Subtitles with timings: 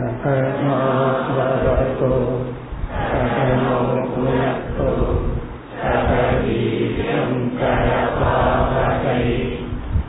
[0.00, 2.12] सकमावतो
[3.06, 3.78] सकलो
[4.12, 4.86] भुनक्तु
[5.80, 9.26] सकवीर्यं करभावकै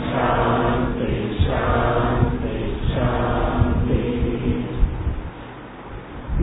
[0.09, 1.09] शान्ति
[1.45, 2.53] शान्ति
[2.91, 4.03] शान्ति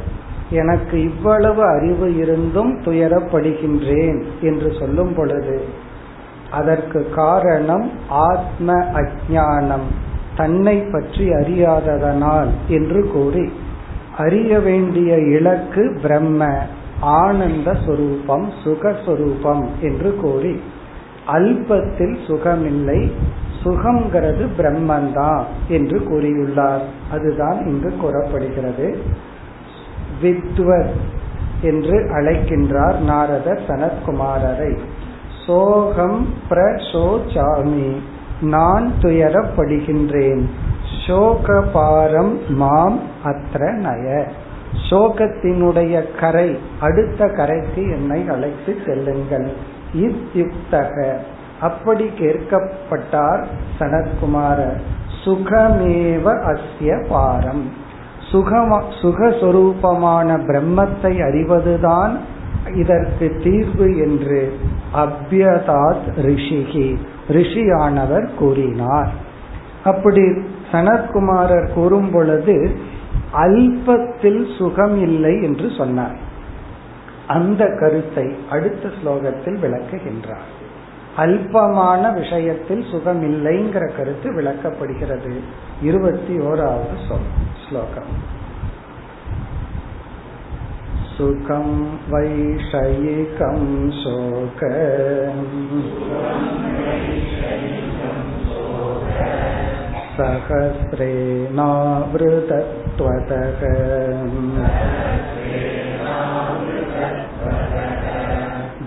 [0.50, 5.64] எனக்கு இவ்வளவு அறிவு இருந்தும் துயரப்படுகின்றேன் என்று சொல்லும் பொழுது
[6.50, 9.88] அதற்கு காரணம் ஆத்ம அஜானம்
[10.36, 13.52] தன்னை பற்றி அறியாததனால் என்று கூறி
[14.18, 16.58] அறிய வேண்டிய இலக்கு பிரம்ம
[17.00, 20.60] ஆனந்த சுரூபம் சுகஸ்வரூபம் என்று கூறி
[21.26, 23.12] அல்பத்தில் சுகமில்லை
[23.64, 26.82] சுகம்ங்கிறது பிரம்மந்தான் என்று கூறியுள்ளார்.
[27.10, 28.98] அதுதான் இங்கு கூறப்படுகிறது.
[30.22, 30.90] வித்வத்
[31.62, 34.78] என்று அழைக்கின்றார் நாரதர் சனத்குமாரரை.
[35.46, 37.96] சோகம் பிரசோசாமி
[38.40, 40.42] நான் துயரப்படுகின்றேன்.
[41.06, 44.30] சோகபாரம் மாம் அத்ர நய.
[44.90, 49.52] சோகத்தினுடைய கரை அடுத்த கரைக்கு என்னை அழைத்து செல்லுங்கள்.
[49.94, 51.14] இத்யுக்தக
[51.60, 53.46] அப்படி கேட்கப்பட்டார்
[53.78, 54.80] சனத்குமாரர்
[55.24, 57.70] சுகமேவ அஸ்ய பாரம்.
[58.32, 62.16] சுகமா சுகஸ்வரூபமான பிரம்மத்தை அறிவதுதான்
[62.74, 64.58] இதற்கு தீர்வு என்று
[64.94, 66.96] அபியதாத் ரிஷிகி
[67.28, 69.10] ரிஷியானவர் கூறினார்.
[69.84, 70.22] அப்படி
[70.72, 72.76] சனத்குமாரர் கூறும் பொழுது
[73.32, 76.16] அல்பத்தில் சுகம் இல்லை என்று சொன்னார்.
[77.27, 80.53] அந்த கருத்தை அடுத்த ஸ்லோகத்தில் விளக்குகின்றார்
[81.17, 85.33] அல்பமான விஷயத்தில் சுகம் இல்லைங்கிற கருத்து விளக்கப்படுகிறது
[85.81, 86.97] இருபத்தி ஓராவது
[87.69, 88.11] ஸ்லோகம்
[91.17, 91.67] सुखं
[92.11, 94.59] वैषयिकं शोक
[102.27, 103.61] सहस्रेणावृतत्वतः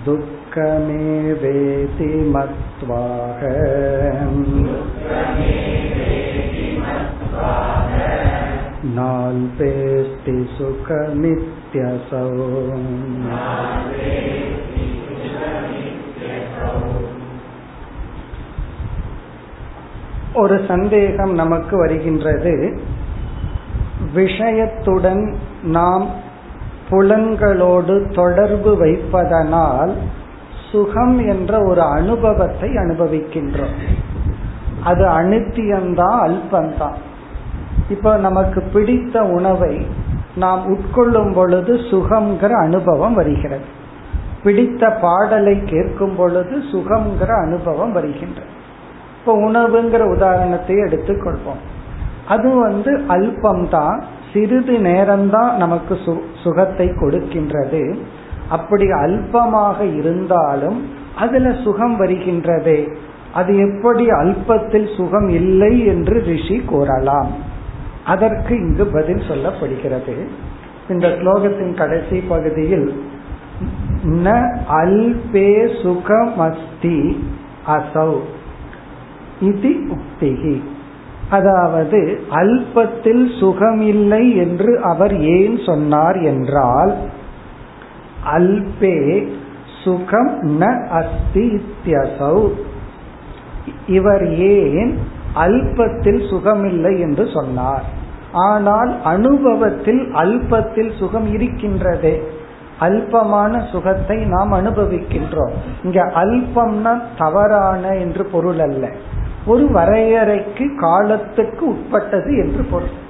[0.05, 3.41] दुःखमेवेति मत्वाह
[8.95, 12.25] नाल्पेस्ति सुखमित्यसौ
[20.35, 22.81] ஒரு சந்தேகம் நமக்கு வருகின்றது
[24.13, 25.35] விஷயத்துடன்
[25.69, 26.11] நாம்
[26.90, 29.94] புலன்களோடு தொடர்பு வைப்பதனால்
[30.72, 33.76] சுகம் என்ற ஒரு அனுபவத்தை அனுபவிக்கின்றோம்.
[34.84, 36.98] அது அனித்தியம்தான் அல்பந்தான்
[37.90, 39.88] இப்போ நமக்கு பிடித்த உணவை
[40.36, 43.66] நாம் உட்கொள்ளும் பொழுது சுகம்ங்கிற அனுபவம் வருகிறது.
[44.44, 48.48] பிடித்த பாடலை கேட்கும் பொழுது சுகம்ங்கிற அனுபவம் வருகின்றது.
[49.20, 51.62] இப்போ உணவுங்கிற உதாரணத்தை எடுத்துக்கொள்வோம்.
[52.28, 57.84] அது வந்து அல்பம்தான் சிறிது நேரம்தான் நமக்கு சு சுகத்தை கொடுக்கின்றது.
[58.50, 60.80] அப்படி அல்பமாக இருந்தாலும்
[61.24, 62.78] அதுல சுகம் வருகின்றது.
[63.40, 67.32] அது எப்படி அல்பத்தில் சுகம் இல்லை என்று ரிஷி கூறலாம்.
[68.06, 70.16] அதற்கு இங்கு பதில் சொல்லப்படுகிறது.
[70.90, 72.88] இந்த ஸ்லோகத்தின் கடைசி பகுதியில்
[74.26, 74.34] ந
[74.80, 75.52] அல்பே
[75.84, 77.00] சுகமஸ்தி
[77.76, 78.12] அசௌ
[79.50, 80.56] இது உக்திகி
[81.30, 86.94] அதாவது அல்பத்தில் சுகமில்லை என்று அவர் ஏன் சொன்னார் என்றால்
[88.26, 89.28] அல்பே
[89.84, 92.50] சுகம் ந அஸ்தி இத்தியசௌ.
[93.88, 94.98] இவர் ஏன்
[95.36, 97.84] அல்பத்தில் சுகமில்லை என்று சொன்னார்?
[98.32, 102.22] ஆனால் அனுபவத்தில் அல்பத்தில் சுகம் இருக்கின்றதே.
[102.80, 105.54] அல்பமான சுகத்தை நாம் அனுபவிக்கின்றோம்.
[105.84, 108.92] இங்க அல்பம்னா தவறான என்று பொருள் அல்ல.
[109.46, 113.04] ஒரு வரையறைக்கு காலத்துக்கு உட்பட்டது என்று பொருள்.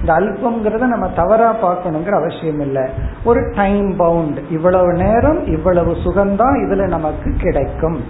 [0.00, 2.82] இந்த அல்பம்ங்கிறத நம்ம தவறா பார்க்கணுங்கிற அவசியம் இல்லை.
[3.24, 8.00] ஒரு டைம் பவுண்ட் இவ்வளவு நேரம் இவ்வளவு சுகம்தான் இதுல நமக்கு கிடைக்கும்.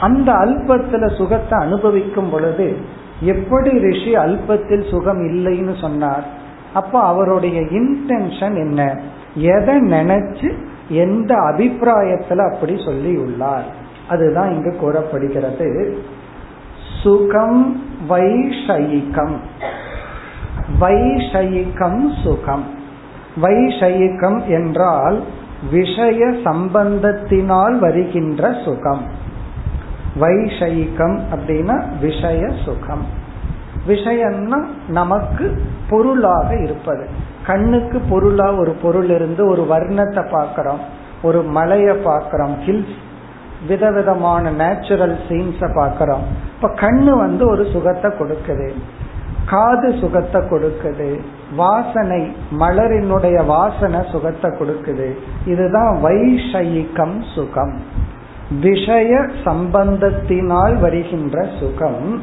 [0.00, 2.76] அந்த அல்பத்துல சுகத்தை அனுபவிக்கும் பொழுது
[3.20, 6.24] எப்படி ரிஷி அல்பத்தில் சுகம் இல்லைன்னு சொன்னார்?
[6.74, 9.00] அப்போ அவருடைய இன்டென்ஷன் என்ன?
[9.34, 10.48] எதை நினைச்சு
[10.88, 13.64] எந்த அபிப்பிராயத்துல அப்படி சொல்லி உள்ளார்
[14.08, 15.98] அதுதான் இங்கு கூறப்படுகிறது.
[17.02, 19.36] சுகம் வைஷயிகம்.
[20.80, 22.64] வைஷயிகம் சுகம்.
[23.42, 25.22] வைஷயிகம் என்றால்
[25.70, 29.02] விஷய சம்பந்தத்தினால் வருகின்ற சுகம்.
[30.20, 33.06] வைஷயிகம் அப்படின்னா விஷய சுகம்.
[33.88, 37.08] விஷயம்னா நமக்கு பொருளாக இருப்பது.
[37.46, 40.80] கண்ணுக்கு பொருளா ஒரு பொருள் இருந்து ஒரு வர்ணத்தை பார்க்கிறோம்.
[41.22, 42.56] ஒரு மலையை பார்க்கிறோம்.
[42.66, 43.08] ஹில்ஸ்
[43.68, 48.72] விதவிதமான நேச்சுரல் சீன்ஸ பாக்கிறோம் இப்ப கண்ணு வந்து ஒரு சுகத்தை கொடுக்குது.
[49.46, 51.20] காது சுகத்தை கொடுக்குது.
[51.56, 55.12] வாசனை மலரினுடைய வாசனை சுகத்தை கொடுக்குது.
[55.46, 57.82] இதுதான் வைஷயிக்கம் சுகம்.
[58.60, 62.22] விஷய சம்பந்தத்தினால் வருகின்ற சுகம்.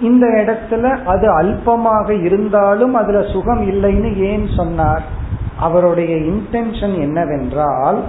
[0.00, 5.02] இந்த இடத்துல அது அல்பமாக இருந்தாலும் அதுல சுகம் இல்லைன்னு ஏன் சொன்னார்?
[5.58, 8.02] அவருடைய இன்டென்ஷன் என்னவென்றால்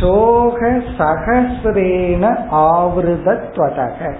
[0.00, 4.14] சோக சகசிரேன ஆவிருதத்வதக.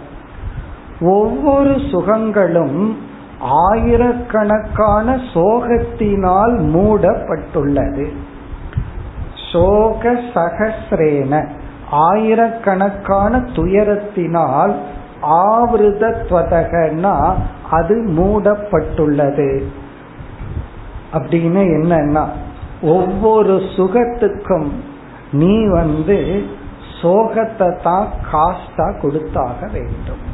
[1.00, 2.96] ஒவ்வொரு சுகங்களும்
[3.38, 8.12] ஆயிரக்கணக்கான சோகத்தினால் மூடப்பட்டுள்ளது.
[9.52, 11.48] சோக சகசிரேன
[11.90, 14.74] ஆயிரக்கணக்கான துயரத்தினால்
[15.22, 17.34] ஆவிருதத்வதகன்னா
[17.70, 19.62] அது மூடப்பட்டுள்ளது.
[21.12, 22.26] அப்படின்னு என்னன்னா
[22.82, 24.72] ஒவ்வொரு சுகத்துக்கும்
[25.32, 26.42] நீ வந்து
[27.02, 30.30] சோகத்தை தான் காஸ்டா கொடுத்தாக வேண்டும்.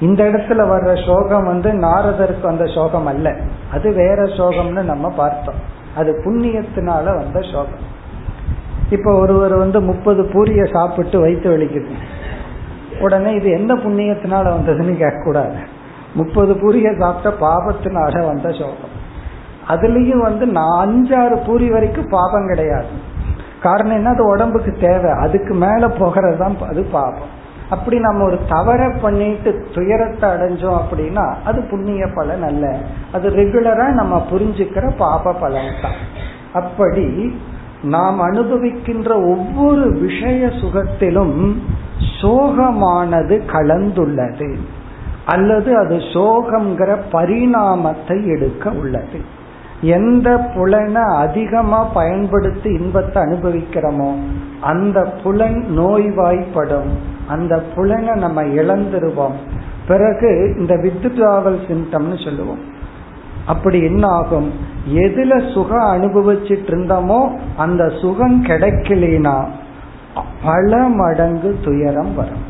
[0.00, 3.36] இந்த இடத்துல வர்ற சோகம் வந்து நாரதருக்கு வந்த சோகம் அல்ல.
[3.72, 5.54] அது வேற சோகம்னு நம்ம பார்த்தோம்.
[5.96, 8.00] அது புண்ணியத்தினால வந்த சோகம்.
[8.90, 11.90] இப்ப ஒருவர் வந்து முப்பது பூரிய சாப்பிட்டு வைத்து வலிக்குது.
[13.00, 15.56] உடனே இது எந்த புண்ணியத்தினால வந்ததுன்னு கேட்கக்கூடாது.
[16.14, 19.00] முப்பது பூரிய சாப்பிட்ட பாபத்தினால வந்த சோகம்.
[19.68, 23.10] அதுலயும் வந்து நான் அஞ்சாறு பூரி வரைக்கும் பாபம் கிடையாது.
[23.62, 25.10] காரணம் என்ன அது உடம்புக்கு தேவை.
[25.10, 27.40] அதுக்கு மேல போகிறது தான் அது பாபம்.
[27.70, 32.76] அப்படி நம்ம ஒரு தவற பண்ணிட்டு துயரத்தை அடைஞ்சோம் அப்படின்னா அது புண்ணிய பலன் அல்ல.
[33.12, 36.00] அது ரெகுலரா நம்ம புரிஞ்சுக்கிற பாப பலன் தான்
[36.52, 37.06] அப்படி
[37.82, 41.62] நாம் அனுபவிக்கின்ற ஒவ்வொரு விஷய சுகத்திலும்
[42.20, 44.50] சோகமானது கலந்துள்ளது.
[45.26, 49.20] அல்லது அது சோகம்ங்கிற பரிணாமத்தை எடுக்க உள்ளது.
[49.82, 54.14] எந்த புலனை அதிகமா பயன்படுத்தி இன்பத்தை அனுபவிக்கிறோமோ
[54.60, 56.90] அந்த புலன் நோய்வாய்ப்படும்.
[57.26, 59.32] அந்த புலனை நம்ம இழந்துருவோம்.
[59.88, 62.58] பிறகு இந்த வித்ட்ராவல் சிம்டம்னு சொல்லுவோம்.
[63.46, 64.52] அப்படி என்ன ஆகும்?
[64.94, 69.44] எதுல சுகம் அனுபவிச்சுட்டு இருந்தோமோ அந்த சுகம் கிடைக்கலனா
[70.44, 72.44] பல மடங்கு துயரம் வரும்.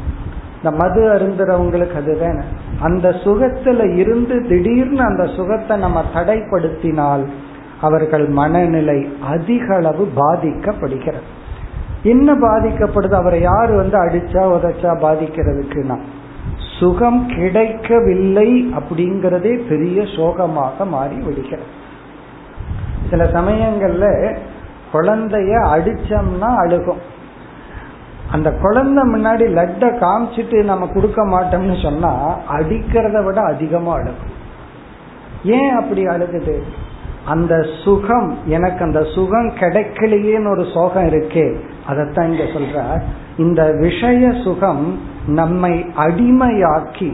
[0.57, 2.45] இந்த மது அருந்துறவங்களுக்கு அதுதானே.
[2.83, 7.25] அந்த சுகத்துல இருந்து திடீர்னு அந்த சுகத்தை நம்ம தடைப்படுத்தினால்
[7.81, 11.29] அவர்கள் மனநிலை அதிக அளவு பாதிக்கப்படுகிறது.
[12.03, 13.13] என்ன பாதிக்கப்படுது?
[13.13, 15.97] அவரை யார் வந்து அடிச்சா உதச்சா பாதிக்கிறதுக்குன்னா
[16.79, 18.49] சுகம் கிடைக்கவில்லை
[18.79, 21.71] அப்படிங்கறதே பெரிய சோகமாக மாறி விடுகிறது
[23.11, 24.07] சில சமயங்கள்ல
[24.93, 27.03] குழந்தைய அடிச்சோம்னா அழுகும்.
[28.33, 32.13] அந்த குழந்தை முன்னாடி லட்டை காமிச்சிட்டு நம்ம கொடுக்க மாட்டோம்னு சொன்னா
[32.51, 34.33] அடிக்கிறத விட அதிகமா அழுகும்
[35.45, 36.63] ஏன் அப்படி அழுகுது?
[37.25, 41.47] அந்த சுகம் எனக்கு அந்த சுகம் கிடைக்கலையேன்னு ஒரு சோகம் இருக்கே.
[41.87, 43.03] அதைத்தான் இங்க சொல்ற
[43.37, 47.11] இந்த விஷய சுகம் நம்மை அடிமையாக்கி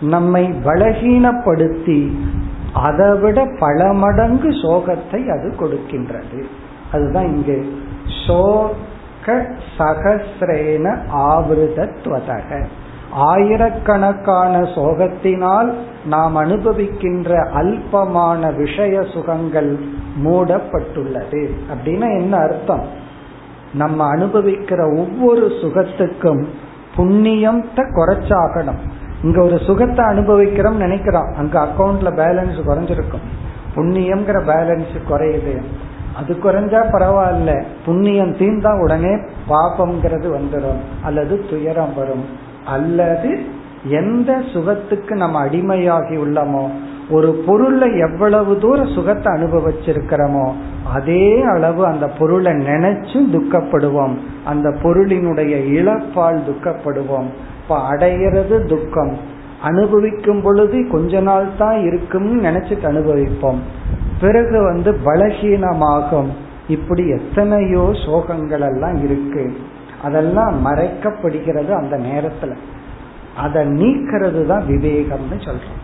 [0.00, 2.00] நம்மை பலகீனப்படுத்தி
[2.72, 6.40] அதை விட பல மடங்கு சோகத்தை அது கொடுக்கின்றது.
[6.92, 7.58] அதுதான் இங்கு
[8.26, 8.40] சோ
[9.78, 12.64] சகசிரேன ஆவிருதத்வதக.
[13.10, 15.72] ஆயிரக்கணக்கான சோகத்தினால்
[16.06, 19.78] நாம் அனுபவிக்கின்ற அல்பமான விஷய சுகங்கள்
[20.24, 21.50] மூடப்பட்டுள்ளது.
[21.74, 22.86] அப்படின்னா என்ன அர்த்தம்?
[23.74, 26.44] நம்ம அனுபவிக்கிற ஒவ்வொரு சுகத்துக்கும்
[26.96, 28.80] புண்ணியத்தை குறைச்சாகணும்.
[29.22, 31.34] இங்க ஒரு சுகத்தை அனுபவிக்கிறோம் நினைக்கிறோம்.
[31.36, 33.26] அங்க அக்கௌண்ட்ல பேலன்ஸ் குறைஞ்சிருக்கும்.
[33.74, 35.62] புண்ணியம்ங்கிற பேலன்ஸ் குறையுது.
[36.16, 37.62] அது குறைஞ்சா பரவாயில்ல.
[37.86, 39.14] புண்ணியம் தீர்ந்தா உடனே
[39.48, 42.24] பாபம்ங்கிறது வந்துடும் அல்லது துயரம் வரும்.
[42.66, 43.38] அல்லது
[43.86, 46.64] எந்த சுகத்துக்கு நம்ம அடிமையாகி உள்ளோமோ
[47.10, 50.52] ஒரு பொருளை எவ்வளவு தூரம் சுகத்தை அனுபவிச்சிருக்கிறோமோ
[50.92, 54.14] அதே அளவு அந்த பொருளை நினைச்சும் துக்கப்படுவோம்.
[54.44, 57.28] அந்த பொருளினுடைய இழப்பால் துக்கப்படுவோம்.
[57.62, 59.16] இப்ப அடையிறது துக்கம்.
[59.62, 63.60] அனுபவிக்கும் பொழுது கொஞ்ச நாள் தான் இருக்கும்னு நினைச்சிட்டு அனுபவிப்போம்.
[64.22, 66.28] பிறகு வந்து பலகீனமாகும்.
[66.68, 69.56] இப்படி எத்தனையோ சோகங்கள் எல்லாம் இருக்கு.
[70.02, 72.54] அதெல்லாம் மறைக்கப்படுகிறது அந்த நேரத்துல.
[73.36, 75.80] அதை நீக்கிறது தான் விவேகம்னு சொல்றோம்.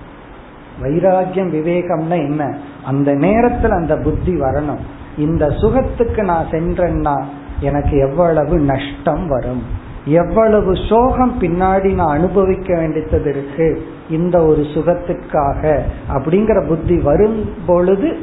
[0.83, 2.57] வைராகியம் விவேகம்னா என்ன?
[2.85, 4.79] அந்த நேரத்துல அந்த புத்தி வரணும்.
[5.19, 7.23] இந்த சுகத்துக்கு நான் சென்றேன்னா
[7.61, 9.63] எனக்கு எவ்வளவு நஷ்டம் வரும்?
[10.05, 13.87] எவ்வளவு சோகம் பின்னாடி நான் அனுபவிக்க வேண்டியது இருக்கு.
[14.11, 18.17] இந்த ஒரு சுகத்திற்காக அப்படிங்கிற புத்தி வரும் பொழுது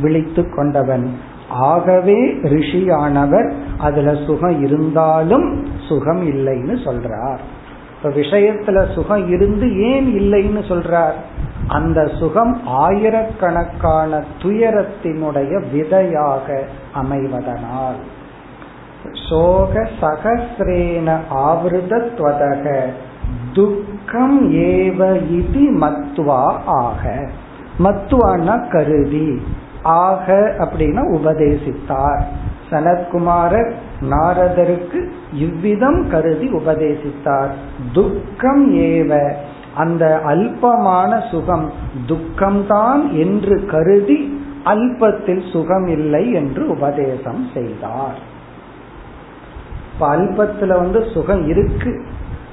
[0.00, 1.16] விழித்து கொண்டவன்.
[1.48, 7.38] ஆகவே ரிஷியானவர் அதுல சுகம் இருந்தாலும் சுகம் இல்லைன்னு சொல்றார்.
[7.96, 11.12] இப்ப விஷயத்துல சுகம் இருந்து ஏன் இல்லைன்னு சொல்றார்?
[11.68, 17.98] அந்த சுகம் ஆயிரக்கணக்கான துயரத்தினுடைய விதையாக அமைவதனால்.
[19.28, 22.80] சோக சகசிரேன ஆவிருதத்வதக.
[23.52, 27.28] துக்கம் ஏவ இது மத்துவா ஆக.
[27.78, 29.42] மத்துவான்னா கருதி.
[29.82, 32.22] ஆக அப்படின்னா உபதேசித்தார்.
[32.70, 33.72] சனத்குமாரர்
[34.10, 37.50] நாரதருக்கு இவ்விதம் கருதி உபதேசித்தார்.
[37.92, 39.32] துக்கம் ஏவ.
[39.74, 41.72] அந்த அல்பமான சுகம்
[42.06, 48.30] துக்கம்தான் என்று கருதி அல்பத்தில் சுகம் இல்லை என்று உபதேசம் செய்தார்.
[49.92, 52.02] இப்ப அல்பத்துல வந்து சுகம் இருக்கு.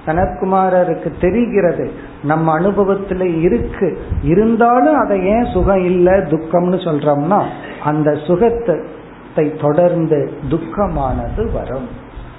[0.05, 1.91] சனத்குமாரருக்கு தெரிகிறது.
[2.23, 3.97] நம்ம அனுபவத்துல இருக்கு.
[4.23, 7.43] இருந்தாலும் அதை ஏன் சுகம் இல்லை துக்கம்னு சொல்றோம்னா
[7.83, 11.87] அந்த சுகத்தை தொடர்ந்து துக்கமானது வரும்.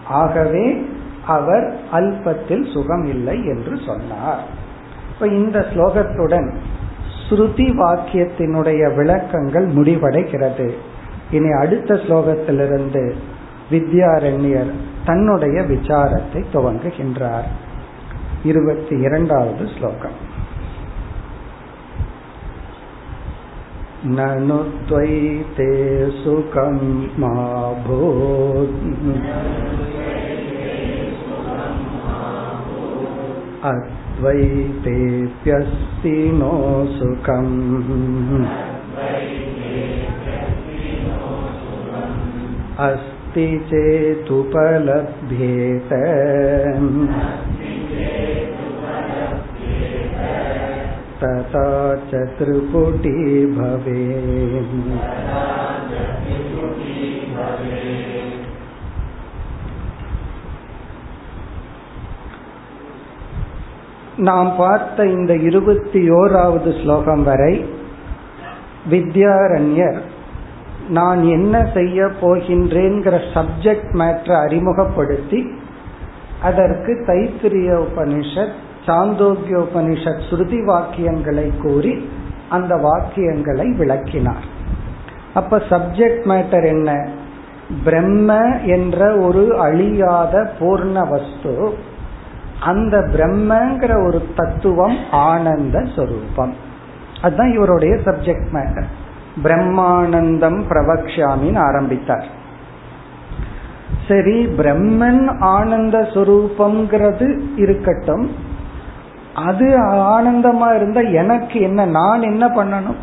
[0.09, 0.87] ஆகவே
[1.27, 4.43] அவர் அல்பத்தில் சுகம் இல்லை என்று சொன்னார்.
[5.15, 6.55] இப்ப இந்த ஸ்லோகத்துடன்
[7.29, 10.71] ஸ்ருதி வாக்கியத்தினுடைய விளக்கங்கள் முடிவடைகிறது.
[11.31, 13.13] இனி அடுத்த ஸ்லோகத்திலிருந்து
[13.70, 14.72] வித்யாரண்யர்
[15.06, 17.50] தன்னுடைய விசாரத்தை துவங்குகின்றார்
[18.44, 20.18] இருபத்தி இரண்டாவது ஸ்லோகம்
[24.08, 25.68] ननु त्वयिते
[26.18, 26.76] सुखं
[27.20, 27.30] मा
[27.86, 28.76] भूत्
[33.66, 34.94] अद्वैतेऽप्यस्ति
[36.32, 36.52] नो
[36.92, 37.52] सुखम्
[43.30, 44.82] अस्ति चेदुपलभ्येत
[51.20, 51.68] तथा
[52.10, 53.18] च त्रिपुटी
[53.56, 54.74] भवेत्
[64.20, 67.54] நாம் பார்த்த இந்த இருபத்தி ஓராவது ஸ்லோகம் வரை
[68.90, 69.98] வித்யாரண்யர்
[70.91, 75.51] நான் என்ன செய்ய போகின்றேங்கிற சப்ஜெக்ட் மேட்டரை அறிமுகப்படுத்தி
[76.43, 78.57] அதற்கு தைத்திரிய உபனிஷத்
[78.87, 82.09] சாந்தோக்கிய உபனிஷத் ஸ்ருதி வாக்கியங்களை கூறி
[82.49, 84.45] அந்த வாக்கியங்களை விளக்கினார்.
[85.35, 87.09] அப்ப சப்ஜெக்ட் மேட்டர் என்ன?
[87.85, 91.75] பிரம்ம என்ற ஒரு அழியாத பூர்ண வஸ்து
[92.61, 96.55] அந்த பிரம்மங்கிற ஒரு தத்துவம் ஆனந்த சொரூபம்.
[97.23, 98.91] அதுதான் இவருடைய சப்ஜெக்ட் மேட்டர்
[99.43, 102.27] பிரம்மானந்தம் பிரபக்ஷாமின்னு ஆரம்பித்தார்.
[104.09, 108.31] சரி பிரம்மன் ஆனந்த சுரூபம்ங்கிறது இருக்கட்டும்.
[109.35, 112.97] அது ஆனந்தமா இருந்தா எனக்கு என்ன நான் என்ன பண்ணணும்?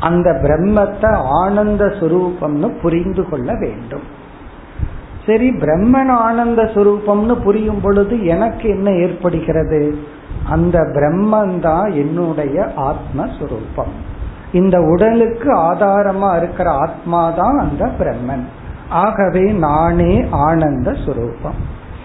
[0.00, 1.10] அந்த பிரம்மத்தை
[1.42, 4.02] ஆனந்த சுரூபம்னு புரிந்து கொள்ள வேண்டும்.
[5.26, 9.98] சரி பிரம்மன் ஆனந்த சுரூபம்னு புரியும் பொழுது எனக்கு என்ன ஏற்படுகிறது?
[10.48, 13.92] அந்த பிரம்மன் தான் என்னுடைய ஆத்மஸ்வரூபம்
[14.52, 18.44] இந்த உடலுக்கு ஆதாரமா இருக்கிற ஆத்மா தான் அந்த பிரம்மன்.
[18.88, 21.60] ஆகவே நானே ஆனந்த சுரூபம்.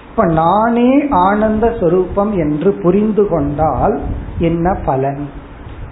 [0.10, 4.00] இப்ப நானே ஆனந்த சுரூபம் என்று புரிந்து கொண்டால்
[4.40, 5.30] என்ன பலன்?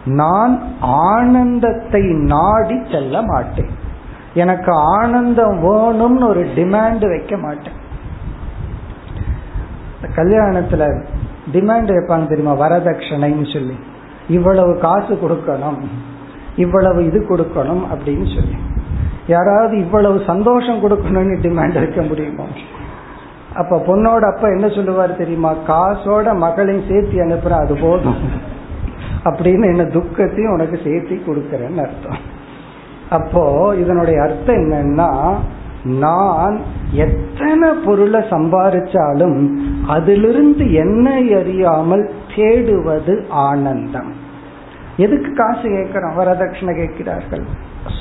[0.06, 3.70] நான் ஆனந்தத்தை நாடி செல்ல மாட்டேன்.
[4.34, 7.84] எனக்கு ஆனந்தம் வேணும்னு ஒரு டிமாண்ட் வைக்க மாட்டேன்.
[10.16, 11.04] கல்யாணத்துல
[11.54, 12.68] டிமாண்ட் வைப்பாங்க தெரியுமா?
[12.68, 13.76] வரதட்சணைன்னு சொல்லி.
[14.28, 15.80] இவ்வளவு காசு கொடுக்கணும்.
[16.56, 18.56] இவ்வளவு இது கொடுக்கணும் அப்படின்னு சொல்லி.
[19.28, 22.44] யாராவது இவ்வளவு சந்தோஷம் கொடுக்கணும்னு டிமாண்ட் வைக்க முடியுமா?
[23.56, 25.54] அப்ப பொண்ணோட அப்பா என்ன சொல்லுவார் தெரியுமா?
[25.68, 28.54] காசோட மகளையும் சேர்த்து அனுப்புற அது போதும்.
[29.24, 32.34] அப்படின்னு என்ன துக்கத்தையும் உனக்கு சேர்த்தி கொடுக்கறேன்னு அர்த்தம்.
[33.10, 35.34] அப்போ இதனுடைய அர்த்தம் என்னன்னா
[35.84, 36.60] நான்
[36.92, 39.58] எத்தனை பொருளை சம்பாதிச்சாலும்
[39.88, 44.24] அதிலிருந்து என்னை அறியாமல் தேடுவது ஆனந்தம்.
[44.98, 46.18] எதுக்கு காசு கேட்கிறோம்?
[46.20, 47.46] வரதட்சணை கேட்கிறார்கள்.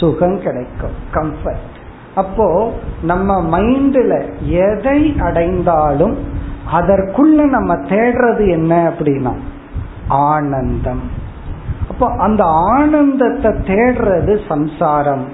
[0.01, 0.97] சுகம் கிடைக்கும்.
[1.15, 1.75] கம்ஃபர்ட்
[2.15, 2.73] அப்போ
[3.03, 6.17] நம்ம மைண்ட்ல எதை அடைந்தாலும்
[6.73, 9.33] அதற்குள்ள நம்ம தேடுறது என்ன அப்படின்னா
[10.09, 11.03] ஆனந்தம்.
[11.91, 15.25] அப்போ அந்த ஆனந்தத்தை தேடுறது சம்சாரம்.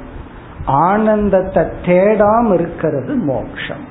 [0.65, 3.85] ஆனந்தத்தை தேடாம இருக்கிறது மோக்ஷம்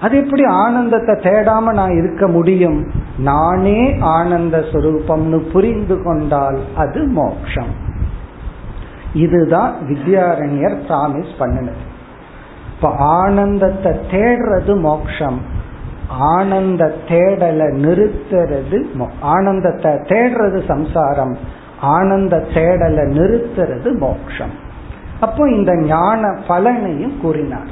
[0.00, 2.78] அது எப்படி ஆனந்தத்தை தேடாம நான் இருக்க முடியும்?
[3.18, 7.72] நானே ஆனந்த சுரூபம்னு புரிந்து கொண்டால் அது மோட்சம்.
[9.14, 11.84] இதுதான் வித்யாரண்யர் பிராமிஸ் பண்ணினது.
[12.74, 15.38] இப்ப ஆனந்தத்தை தேடுறது மோக்ஷம்
[16.34, 18.78] ஆனந்த தேடலை நிறுத்துறது
[19.20, 21.34] ஆனந்தத்தை தேடுறது சம்சாரம்.
[21.80, 24.54] ஆனந்த தேடலை நிறுத்துறது மோக்ஷம்
[25.20, 27.70] அப்போ இந்த ஞான பலனையும் கூறினார்.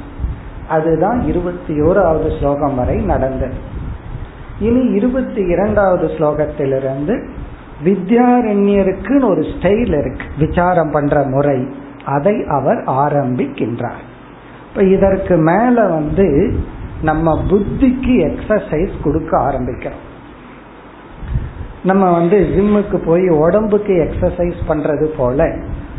[0.69, 3.53] அதுதான் இருபத்தி ஓராவது ஸ்லோகம் வரை நடந்தது.
[4.59, 7.29] இனி இருபத்தி இரண்டாவது ஸ்லோகத்திலிருந்து
[7.83, 11.67] வித்யாரண்யருக்குன்னு ஒரு ஸ்டைல் இருக்கு விசாரம் பண்ற முறை.
[12.05, 14.03] அதை அவர் ஆரம்பிக்கின்றார்.
[14.69, 16.59] இப்ப இதற்கு மேல வந்து
[17.01, 20.05] நம்ம புத்திக்கு எக்ஸசைஸ் கொடுக்க ஆரம்பிக்கிறோம்.
[21.83, 25.57] நம்ம வந்து ஜிம்முக்கு போய் உடம்புக்கு எக்ஸசைஸ் பண்றது போல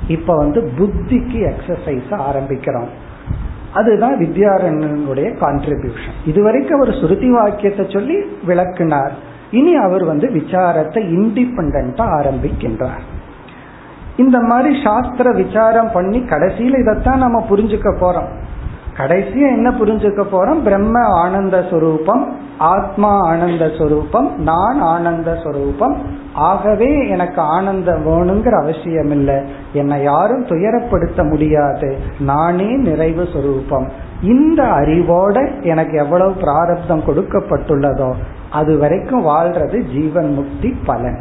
[0.09, 2.89] இப்ப வந்து புத்திக்கு எக்ஸசைஸ் ஆரம்பிக்கிறோம்.
[3.75, 9.11] அதுதான் வித்யாரண்யனுடைய கான்ட்ரிபியூஷன் இதுவரைக்கும் அவர் சுருதி வாக்கியத்தை சொல்லி விளக்குனார்.
[9.51, 13.05] இனி அவர் வந்து விசாரத்தை இண்டிபெண்டா ஆரம்பிக்கின்றார்.
[14.17, 18.31] இந்த மாதிரி சாஸ்திர விசாரம் பண்ணி கடைசியில இதைத்தான் நம்ம புரிஞ்சுக்க போறோம்.
[18.99, 20.63] கடைசியா என்ன புரிஞ்சுக்க போறோம்?
[20.63, 25.97] பிரம்ம ஆனந்த சுரூபம் ஆத்மா ஆனந்த சுரூபம் நான் ஆனந்த சுரூபம்.
[26.33, 29.35] ஆகவே எனக்கு ஆனந்தம் வேணுங்கிற அவசியம் இல்லை
[29.73, 31.99] என்னை யாரும் துயரப்படுத்த முடியாது.
[32.21, 33.89] நானே நிறைவு சுரூபம்.
[34.23, 38.15] இந்த அறிவோட எனக்கு எவ்வளவு பிராரப்தம் கொடுக்கப்பட்டுள்ளதோ
[38.51, 41.19] அது வரைக்கும் வாழ்றது ஜீவன் முக்தி பலன்.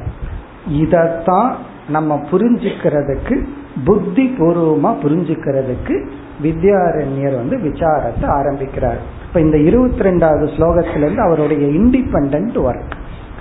[0.72, 1.52] இதத்தான்
[1.90, 3.48] நம்ம புரிஞ்சுக்கிறதுக்கு
[3.86, 6.10] புத்தி பூர்வமா புரிஞ்சுக்கிறதுக்கு
[6.44, 8.98] வித்யாரண்யர் வந்து விசாரத்தை ஆரம்பிக்கிறார்.
[9.28, 12.92] இப்ப இந்த இருபத்தி ரெண்டாவது ஸ்லோகத்திலிருந்து அவருடைய இண்டிபெண்ட் ஒர்க்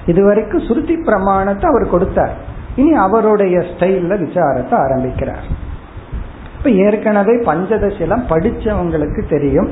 [0.06, 2.34] இதுவரைக்கும் சுருதி பிரமாணத்தை அவர் கொடுத்தார்.
[2.76, 5.44] இனி அவருடைய ஸ்டைல்ல விசாரத்தை ஆரம்பிக்கிறார்.
[6.56, 9.70] இப்ப ஏற்கனவே பஞ்சதசிலம் படிச்சவங்களுக்கு தெரியும்.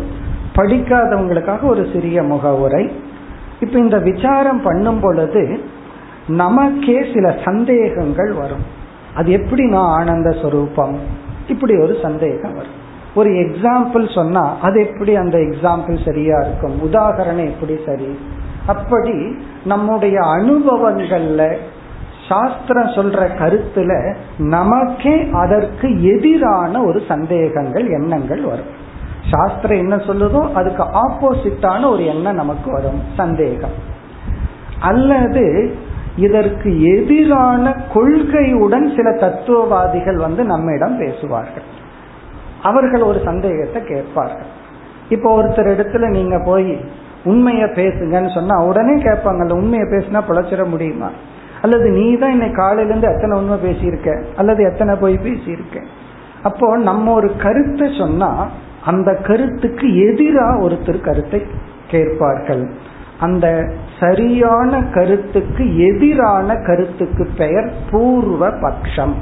[0.55, 2.93] படிக்காதவங்களுக்காக ஒரு சிறிய முகவுரை.
[3.61, 5.61] இப்ப இந்த விசாரம் பண்ணும் பொழுது
[6.27, 8.83] நமக்கே சில சந்தேகங்கள் வரும்.
[9.15, 10.99] அது எப்படி நான் ஆனந்த ஸ்வரூபம்
[11.49, 12.83] இப்படி ஒரு சந்தேகம் வரும்.
[13.15, 16.93] ஒரு எக்ஸாம்பிள் சொன்னா அது எப்படி அந்த எக்ஸாம்பிள் சரியா இருக்கும்?
[16.93, 18.19] உதாகரணம் எப்படி சரி?
[18.67, 21.57] அப்படி நம்முடைய அனுபவங்கள்ல
[22.29, 28.83] சாஸ்திரம் சொல்ற கருத்துல நமக்கே அதற்கு எதிரான ஒரு சந்தேகங்கள் எண்ணங்கள் வரும்.
[29.31, 33.01] சாஸ்திரம் என்ன சொல்லுதோ அதுக்கு ஆப்போசிட்டான ஒரு எண்ணம் நமக்கு வரும்.
[33.17, 33.93] சந்தேகம்.
[34.81, 35.75] அல்லது
[36.17, 41.67] இதற்கு எதிரான கொள்கையுடன் சில தத்துவவாதிகள் வந்து நம்மிடம் பேசுவார்கள்.
[42.63, 44.51] அவர்கள் ஒரு சந்தேகத்தை கேட்பார்கள்.
[45.09, 46.81] இப்போ ஒருத்தர் இடத்துல நீங்க போய்
[47.25, 51.11] உண்மைய பேசுங்கன்னு சொன்னா உடனே கேட்பாங்கல்ல உண்மையை பேசினா பிழைச்சிட முடியுமா?
[51.63, 54.25] அல்லது நீ தான் இன்னைக்கு காலையில இருந்து எத்தனை உண்மை பேசியிருக்க?
[54.37, 55.79] அல்லது எத்தனை போய் பேசியிருக்க?
[56.43, 58.49] அப்போ நம்ம ஒரு கருத்தை சொன்னா
[58.85, 61.43] அந்த கருத்துக்கு எதிராக ஒருத்தர் கருத்தை
[61.89, 62.71] கேட்பார்கள்.
[63.21, 63.69] அந்த
[64.01, 69.15] சரியான கருத்துக்கு எதிரான கருத்துக்கு பெயர் பூர்வ பட்சம்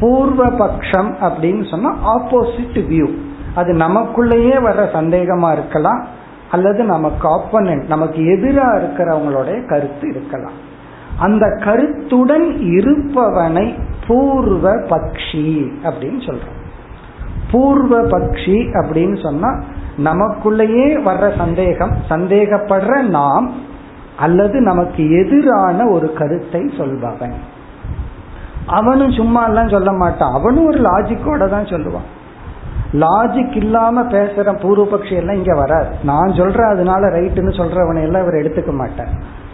[0.00, 3.08] பூர்வ பட்சம் அப்படின்னு சொன்னா ஆப்போசிட் வியூ
[3.54, 6.06] அது நமக்குள்ளேயே வர்ற சந்தேகமா இருக்கலாம்
[6.50, 10.52] அல்லது நமக்கு ஆப்போனன்ட் நமக்கு எதிராக இருக்கிறவங்களுடைய கருத்து இருக்கலாம்.
[11.18, 16.58] அந்த கருத்துடன் இருப்பவனை பூர்வ பக்ஷி அப்படின்னு சொல்றோம்.
[17.50, 19.60] பூர்வ பக்ஷி அப்படின்னு சொன்னா
[19.98, 23.52] நமக்குள்ளேயே வர்ற சந்தேகம் சந்தேகப்படுற நாம்
[24.16, 27.34] அல்லது நமக்கு எதிரான ஒரு கருத்தை சொல்பவன்.
[28.66, 30.32] அவனும் சும்மா எல்லாம் சொல்ல மாட்டான்.
[30.32, 32.08] அவனும் ஒரு லாஜிக்கோட தான் சொல்லுவான்.
[32.92, 35.86] லாஜிக் இல்லாம பேசுற பூர்வபக்ஷி எல்லாம் இங்க வராது.
[36.04, 39.08] நான் சொல்றேன் அதனால ரைட்டுன்னு சொல்றவனை எல்லாம் இவர் எடுத்துக்க மாட்டார்.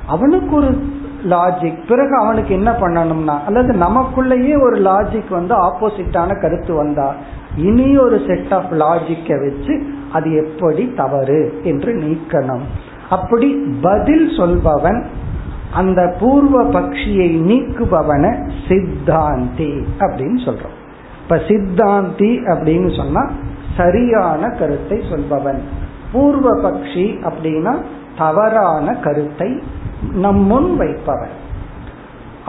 [0.06, 0.88] அவனுக்கு ஒரு
[1.28, 7.14] லாஜிக் பிறகு அவனுக்கு என்ன பண்ணணும்னா அல்லது நமக்குள்ளேயே ஒரு லாஜிக் வந்து ஆப்போசிட்டான கருத்து வந்தா
[7.56, 12.64] இனி ஒரு செட் ஆஃப் லாஜிக்கை வச்சு அது எப்படி தவறு என்று நீக்கணும்.
[13.10, 13.48] அப்படி
[13.82, 15.00] பதில் சொல்பவன்
[15.74, 18.32] அந்த பூர்வ பக்ஷியை நீக்குபவனை
[18.68, 20.76] சித்தாந்தி அப்படின்னு சொல்றோம்.
[21.22, 23.30] இப்ப சித்தாந்தி அப்படின்னு சொன்னா
[23.76, 25.60] சரியான கருத்தை சொல்பவன்.
[26.12, 27.74] பூர்வ பக்ஷி அப்படின்னா
[28.18, 29.50] தவறான கருத்தை
[30.14, 31.34] நம் முன் வைப்பவன்.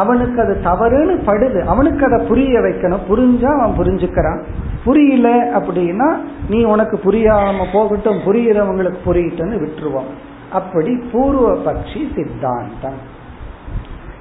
[0.02, 1.60] அவனுக்கு அது தவறுன்னு படுது.
[1.74, 3.06] அவனுக்கு அதை புரிய வைக்கணும்.
[3.12, 4.42] புரிஞ்சா அவன் புரிஞ்சுக்கிறான்.
[4.86, 6.10] புரியல அப்படின்னா
[6.50, 10.12] நீ உனக்கு புரியாம போகட்டும் புரியுறவங்களுக்கு புரியட்டும்னு விட்டுருவான்
[10.52, 13.02] அப்படி பூர்வ பட்சி சித்தாந்தம்.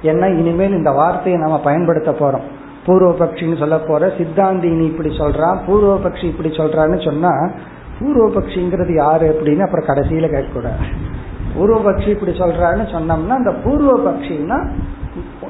[0.09, 2.47] ஏன்னா இனிமேல் இந்த வார்த்தையை நம்ம பயன்படுத்த போறோம்.
[2.85, 7.33] பூர்வபக்ஷின்னு சொல்ல போற சித்தாந்தி நீ இப்படி சொல்றான் பூர்வபக்ஷி இப்படி சொல்றான்னு சொன்னா
[7.99, 10.85] பூர்வபக்ஷிங்கிறது யாரு அப்படின்னு அப்புறம் கடைசியில கேட்கக்கூடாது.
[11.55, 14.57] பூர்வபக்ஷி இப்படி சொல்றான்னு சொன்னோம்னா அந்த பூர்வ பட்சின்னா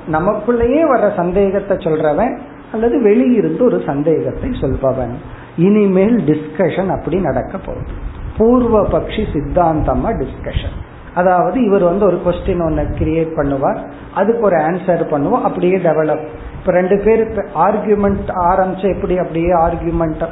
[0.07, 2.37] நமக்குள்ளேயே வர்ற சந்தேகத்தை சொல்றவன்
[2.71, 5.13] அல்லது வெளியிருந்து ஒரு சந்தேகத்தை சொல்பவன்.
[5.55, 7.91] இனிமேல் டிஸ்கஷன் அப்படி நடக்க போகுது.
[8.37, 10.77] பூர்வ பக்ஷி சித்தாந்தமா டிஸ்கஷன்
[11.13, 13.79] அதாவது இவர் வந்து ஒரு கொஸ்டின் ஒன்று கிரியேட் பண்ணுவார்.
[14.15, 15.45] அதுக்கு ஒரு ஆன்சர் பண்ணுவோம்.
[15.47, 16.23] அப்படியே டெவலப்
[16.57, 17.23] இப்போ ரெண்டு பேர்
[17.55, 20.23] ஆர்கியூமெண்ட் ஆரம்பிச்சு எப்படி அப்படியே ஆர்கியூமெண்ட்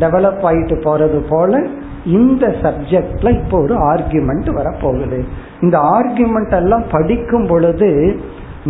[0.00, 1.60] டெவலப் ஆயிட்டு போறது போல
[2.04, 5.24] இந்த சப்ஜெக்ட்ல இப்போ ஒரு ஆர்கியூமெண்ட் வரப்போகுது.
[5.60, 8.20] இந்த ஆர்கியூமெண்ட் எல்லாம் படிக்கும் பொழுது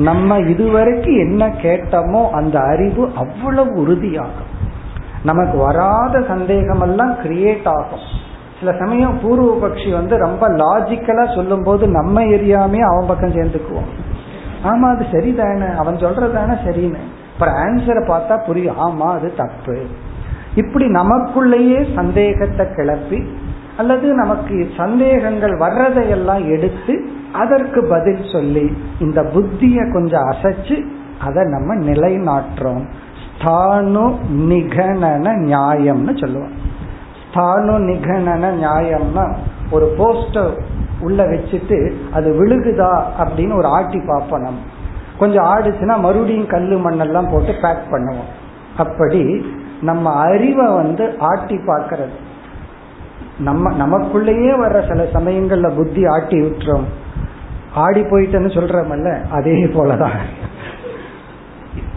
[0.02, 4.52] நம்ம இதுவரைக்கும் என்ன கேட்டோமோ அந்த அறிவு அவ்வளவு உறுதியாகும்.
[5.22, 8.26] நமக்கு வராத சந்தேகம் எல்லாம் கிரியேட் ஆகும்.
[8.58, 13.90] சில சமயம் பூர்வ பட்சி வந்து ரொம்ப லாஜிக்கலா சொல்லும் போது நம்ம எரியாமே அவன் பக்கம் சேர்ந்துக்குவோம்.
[14.64, 15.76] ஆமா அது சரிதானே?
[15.76, 17.02] அவன் சொல்றதானே சரின்னு.
[17.32, 18.76] அப்புறம் ஆன்சரை பார்த்தா புரியும்.
[18.76, 19.86] ஆமா அது தப்பு.
[20.54, 23.28] இப்படி நமக்குள்ளேயே சந்தேகத்தை கிளப்பி
[23.76, 30.84] அல்லது நமக்கு சந்தேகங்கள் வர்றதையெல்லாம் எடுத்து அதற்கு பதில் சொல்லி இந்த புத்திய கொஞ்சம் அசைச்சு
[31.20, 32.88] அதை நம்ம நிலைநாட்டுறோம்.
[33.38, 36.50] ஸ்தானு நிகணன நியாயம்னு சொல்லுவோம்.
[37.32, 39.36] ஸ்தானு நிகணன நியாயம்னா
[39.70, 40.60] ஒரு போஸ்டர்
[41.00, 44.60] உள்ள வச்சுட்டு அது விழுகுதா அப்படின்னு ஒரு ஆட்டி பார்ப்போம் நம்ம.
[45.18, 48.30] கொஞ்சம் ஆடுச்சுன்னா மறுபடியும் கல் மண்ணெல்லாம் போட்டு பேக் பண்ணுவோம்.
[48.76, 49.46] அப்படி
[49.82, 52.16] நம்ம அறிவை வந்து ஆட்டி பார்க்கறது.
[53.38, 56.84] நம்ம நமக்குள்ளேயே வர்ற சில சமயங்கள்ல புத்தி ஆட்டி விட்டுறோம்
[57.82, 60.16] ஆடி போயிட்டேன்னு சொல்றமல்ல அதே போலதான்.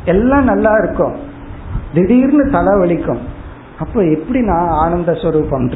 [0.06, 1.16] எல்லாம் நல்லா இருக்கும்.
[1.94, 3.22] திடீர்னு தலைவலிக்கும்
[3.80, 5.70] அப்போ எப்படி நான் ஆனந்த ஸ்வரூபம்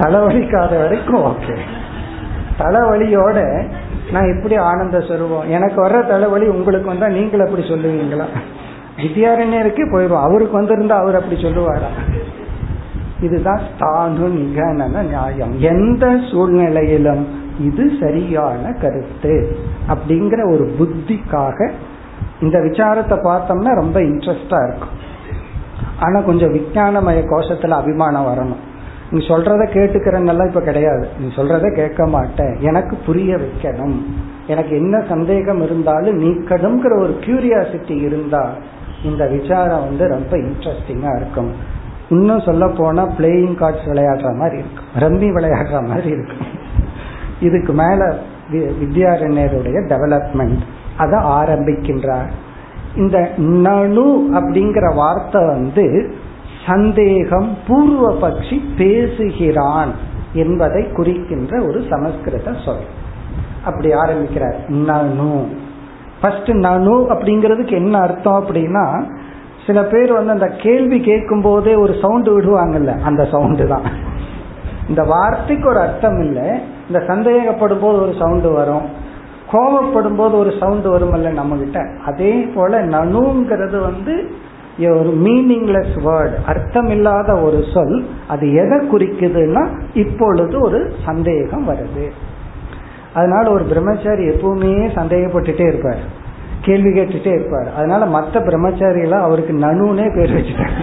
[0.00, 1.54] தலைவலிக்காத வரைக்கும் ஓகே.
[2.58, 3.38] தலைவலியோட
[4.12, 5.48] நான் எப்படி ஆனந்த ஸ்வரூபம்?
[5.56, 8.26] எனக்கு வர்ற தலைவலி உங்களுக்கு வந்தா நீங்கள் அப்படி சொல்லுவீங்களா?
[9.02, 11.90] வித்யாரண்யருக்கே போயிடும் அவருக்கு வந்திருந்தா அவர் அப்படி சொல்லுவாரா?
[13.20, 15.60] இதுதான் ஸ்தானு நிகன நியாயம்.
[15.60, 17.26] எந்த சூழ்நிலையிலும்
[17.60, 19.56] இது சரியான கருத்து.
[19.88, 21.70] அப்படிங்கிற ஒரு புத்திக்காக
[22.40, 25.06] இந்த விசாரத்தை பார்த்தோம்னா ரொம்ப இன்ட்ரெஸ்டா இருக்கும்.
[25.98, 28.66] ஆனா கொஞ்சம் விஞ்ஞானமய கோஷத்துல அபிமானம் வரணும்.
[29.10, 31.08] நீ சொல்றத கேட்டுக்கிறன்னெல்லாம் இப்ப கிடையாது.
[31.18, 32.56] நீ சொல்றத கேட்க மாட்டேன்.
[32.60, 34.02] எனக்கு புரிய வைக்கணும்.
[34.46, 38.50] எனக்கு என்ன சந்தேகம் இருந்தாலும் நீக்கணுங்கிற ஒரு கியூரியாசிட்டி இருந்தா
[39.04, 41.76] இந்த விசாரம் வந்து ரொம்ப இன்ட்ரெஸ்டிங்கா இருக்கும்.
[42.08, 46.46] இன்னும் சொல்ல போனா பிளேயிங் கார்ட்ஸ் விளையாடுற மாதிரி இருக்கும் ரம்மி விளையாடுற மாதிரி இருக்கும்
[47.40, 48.16] இதுக்கு மேல
[48.52, 50.58] வித்யாரண்யருடைய டெவலப்மெண்ட்
[50.96, 52.30] அதை ஆரம்பிக்கின்றார்.
[52.96, 56.14] இந்த நனு அப்படிங்கிற வார்த்தை வந்து
[56.66, 59.92] சந்தேகம் பூர்வ பட்சி பேசுகிறான்
[60.32, 62.84] என்பதை குறிக்கின்ற ஒரு சமஸ்கிருத சொல்.
[63.64, 64.56] அப்படி ஆரம்பிக்கிறார்.
[64.68, 65.44] நனு.
[66.20, 69.04] ஃபர்ஸ்ட் நனு அப்படிங்கிறதுக்கு என்ன அர்த்தம் அப்படின்னா
[69.68, 73.86] சில பேர் வந்து அந்த கேள்வி கேட்கும் போதே ஒரு சவுண்டு விடுவாங்கல்ல அந்த சவுண்டு தான்.
[74.88, 76.46] இந்த வார்த்தைக்கு ஒரு அர்த்தம் இல்லை
[76.88, 78.86] இந்த சந்தேகப்படும் போது ஒரு சவுண்டு வரும்
[79.52, 84.14] கோபப்படும் போது ஒரு சவுண்டு வருமல்ல நம்ம கிட்ட அதே போல நனுங்கிறது வந்து
[84.96, 87.96] ஒரு மீனிங்லெஸ் வேர்டு அர்த்தம் இல்லாத ஒரு சொல்
[88.28, 89.62] அது எதை குறிக்குதுன்னா
[89.94, 92.06] இப்பொழுது ஒரு சந்தேகம் வருது.
[93.14, 96.02] அதனால ஒரு பிரம்மச்சாரி எப்பவுமே சந்தேகப்பட்டுட்டே இருப்பார்.
[96.60, 97.74] கேள்வி கேட்டுட்டே இருப்பார்.
[97.74, 100.80] அதனால மற்ற பிரம்மச்சாரிகளை அவருக்கு நனுனே பேர் வச்சுட்டாங்க.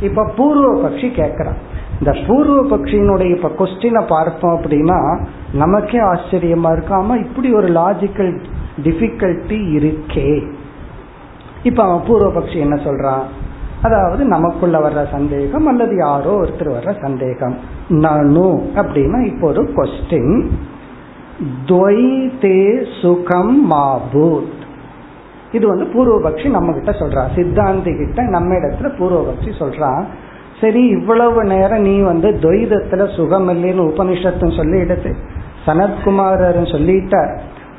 [0.00, 1.56] இப்ப பூர்வ பக்ஷி கேட்கிறான்.
[1.98, 8.44] இந்த பூர்வ பக்ஷியினுடைய இப்ப கொஸ்டினை பார்ப்போம் அப்படின்னா நமக்கே ஆச்சரியமா இருக்காம இப்படி ஒரு லாஜிக்கல்
[8.82, 10.52] டிஃபிகல்ட்டி இருக்கே.
[11.62, 13.22] இப்ப அவன் பூர்வ பட்சி என்ன சொல்றான்?
[13.86, 17.56] அதாவது நமக்குள்ள வர்ற சந்தேகம் அல்லது யாரோ ஒருத்தர் வர்ற சந்தேகம்.
[18.04, 18.46] நானு
[18.80, 20.34] அப்படின்னா இப்போ ஒரு கொஸ்டின்
[21.70, 22.60] துவைதே
[23.00, 24.60] சுகம் மாபூத்.
[25.52, 30.04] இது வந்து பூர்வபக்ஷி நம்ம கிட்ட சொல்றான் சித்தாந்தி கிட்ட நம்ம இடத்துல பூர்வபக்ஷி சொல்றான்
[30.60, 35.10] சரி இவ்வளவு நேரம் நீ வந்து துவைதத்துல சுகம் இல்லைன்னு உபனிஷத்தும் சொல்லிடுது
[35.66, 37.32] சனத்குமாரர் சொல்லிட்டார்.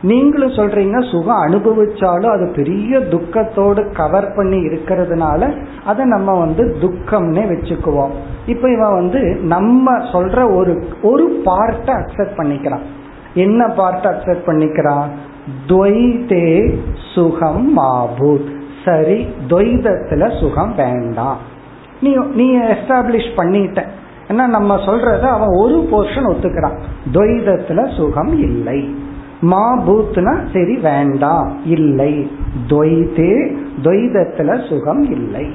[0.06, 5.42] நீங்களும் சொல்றீங்க சுகம் அனுபவிச்சாலும் அது பெரிய துக்கத்தோடு கவர் பண்ணி இருக்கிறதுனால
[5.86, 8.14] அதை நம்ம வந்து துக்கம்னே வச்சுக்குவோம்.
[8.46, 12.86] இப்ப இவன் வந்து நம்ம சொல்ற ஒரு ஒரு பார்ட்டை அக்செப்ட் பண்ணிக்கிறான்.
[13.34, 15.10] என்ன பார்ட்டை அக்செப்ட் பண்ணிக்கிறான்?
[15.68, 16.76] துவைதே
[17.14, 18.50] சுகம் மாபூத்.
[18.86, 21.38] சரி துவைதத்துல சுகம் வேண்டாம்.
[22.02, 23.84] நீ நீ எஸ்டாப்ளிஷ் பண்ணிட்ட.
[24.28, 26.78] ஏன்னா நம்ம சொல்றத அவன் ஒரு போர்ஷன் ஒத்துக்கிறான்.
[27.14, 28.96] துவைதத்துல சுகம் இல்லை.
[29.42, 32.32] மா பூத்னா சரி வேண்டாம் இல்லை.
[32.68, 35.48] துவைதே துவைதத்துல சுகம் இல்லை.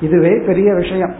[0.00, 1.14] இதுவே பெரிய விஷயம்.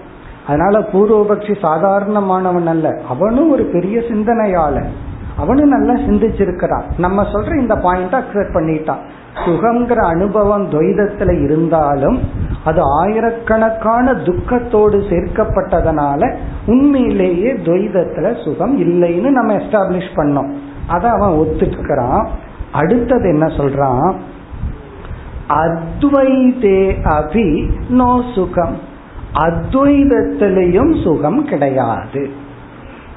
[0.47, 3.01] அதனால பூர்வபக்ஷி சாதாரணமானவன் அல்ல.
[3.09, 4.89] அவனும் ஒரு பெரிய சிந்தனையாளன்
[5.37, 6.83] அவனும் நல்லா சிந்திச்சிருக்கிறான்.
[6.99, 8.99] நம்ம சொல்ற இந்த பாயிண்ட் அக்செப்ட் பண்ணிட்டான்
[9.47, 12.21] சுகங்கிற அனுபவம் துவைதத்துல இருந்தாலும்
[12.65, 20.53] அது ஆயிரக்கணக்கான துக்கத்தோடு சேர்க்கப்பட்டதனால உண்மையிலேயே துவைதத்துல சுகம் இல்லைன்னு நம்ம எஸ்டாப்ளிஷ் பண்ணோம்.
[20.89, 22.27] அத அவன் ஒத்துக்கிறான்
[22.73, 24.15] அடுத்தது என்ன சொல்றான்?
[25.49, 28.79] அத்வைதே அபி நோ சுகம்.
[29.35, 32.31] அத்வைதத்திலையும் சுகம் கிடையாது.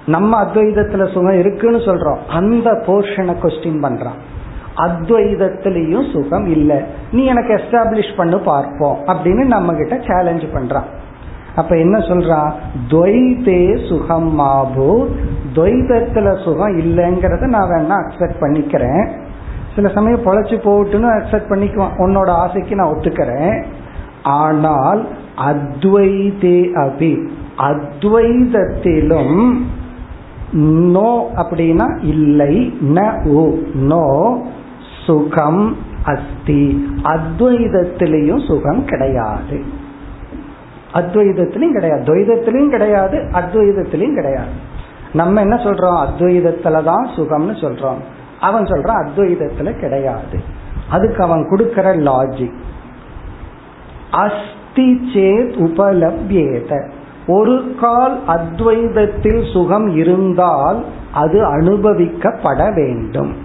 [0.05, 2.17] நம்ம அத்வைதத்துல சுகம் இருக்குன்னு சொல்றோம்.
[2.27, 4.19] அந்த போர்ஷனை கொஸ்டின் பண்றான்.
[4.77, 6.77] அத்வைதத்திலையும் சுகம் இல்லை.
[7.11, 10.99] நீ எனக்கு எஸ்டாப்ளிஷ் பண்ணு பார்ப்போம் அப்படின்னு நம்ம கிட்ட சேலஞ்ச் பண்றான்.
[11.55, 12.53] அப்ப என்ன சொல்றான்
[12.87, 15.09] துவைதே சுகம் மாபு.
[15.55, 19.09] துவைதத்துல சுகம் இல்லைங்கிறத நான் வேணா அக்செப்ட் பண்ணிக்கிறேன்.
[19.75, 21.97] சில சமயம் பொழைச்சு போட்டுன்னு அக்செப்ட் பண்ணிக்குவான்.
[21.97, 23.63] உன்னோட ஆசைக்கு நான் ஒத்துக்கிறேன்.
[24.23, 27.29] ஆனால் அத்வைதே அபி.
[27.57, 29.57] அத்வைதத்திலும்
[30.91, 32.73] நோ அப்படின்னா இல்லை.
[32.81, 34.37] ந ஓ நோ.
[35.05, 36.89] சுகம் அஸ்தி.
[37.03, 39.79] அத்வைதத்திலையும் சுகம் கிடையாது.
[40.93, 42.03] அத்வைதத்திலையும் கிடையாது.
[42.03, 44.69] துவைதத்திலையும் கிடையாது அத்வைதத்திலையும் கிடையாது.
[45.13, 46.07] நம்ம என்ன சொல்றோம்?
[46.07, 47.97] அத்வைதத்துல தான் சுகம்னு சொல்றோம்.
[48.41, 50.39] அவன் சொல்றான் அத்வைதத்துல கிடையாது.
[50.89, 52.59] அதுக்கு அவன் கொடுக்கிற லாஜிக்
[54.11, 56.89] அஸ்தி சேத் உபலப்யேத.
[57.27, 63.35] ஒரு கால் அத்வைதத்தில் சுகம் இருந்தால் அது அனுபவிக்கப்பட வேண்டும்.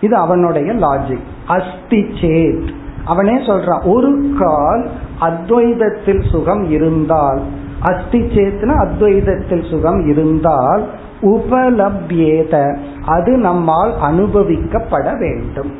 [0.00, 2.68] இது அவனுடைய லாஜிக் அஸ்தி சேத்.
[3.04, 4.90] அவனே சொல்றான் ஒரு கால்
[5.28, 7.40] அத்வைதத்தில் சுகம் இருந்தால்
[7.90, 10.82] அஸ்தி சேத்னா அத்வைதத்தில் சுகம் இருந்தால்
[11.32, 12.54] உபலப்யேத
[13.06, 15.72] அது நம்மால் அனுபவிக்கப்பட வேண்டும்.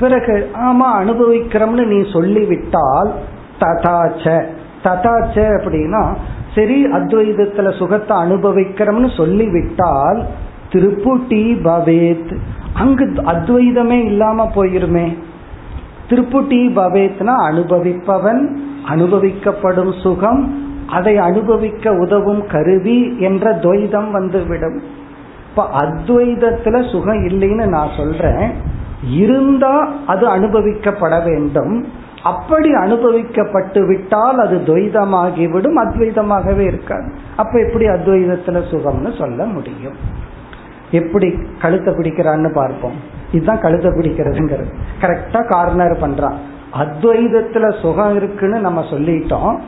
[0.00, 0.34] பிறகு
[0.66, 3.10] ஆமா அனுபவிக்கிறோம்னு நீ சொல்லிவிட்டால்
[3.60, 4.26] ததாச்ச
[4.82, 6.02] ததாச்ச அப்படின்னா
[6.54, 10.20] சரி அத்வைதத்துல சுகத்தை அனுபவிக்கிறோம்னு சொல்லிவிட்டால்
[10.72, 12.32] திருப்புட்டி பவேத்
[12.74, 15.06] அங்கு அத்வைதமே இல்லாம போயிருமே.
[16.08, 18.56] திருப்புட்டி பவேத்னா அனுபவிப்பவன்
[18.88, 24.82] அனுபவிக்கப்படும் சுகம் அதை அனுபவிக்க உதவும் கருவி என்ற துவைதம் வந்துவிடும்.
[25.50, 28.50] இப்ப அத்வைதத்துல சுகம் இல்லைன்னு நான் சொல்றேன்.
[29.10, 31.86] இருந்தா அது அனுபவிக்கப்பட வேண்டும்.
[32.22, 37.12] அப்படி அனுபவிக்கப்பட்டு விட்டால் அது துவைதமாகிவிடும் அத்வைதமாகவே இருக்காது.
[37.36, 40.26] அப்ப எப்படி அத்வைதத்துல சுகம்னு சொல்ல முடியும்?
[40.90, 42.92] எப்படி கழுத்தை பிடிக்கிறான்னு பார்ப்போம்.
[43.32, 44.72] இதுதான் கழுத்தை பிடிக்கிறதுங்கிறது.
[45.00, 46.34] கரெக்டா கார்னர் பண்றான்
[46.74, 49.58] அத்வைதத்துல சுகம் இருக்குன்னு நம்ம சொல்லிட்டோம்.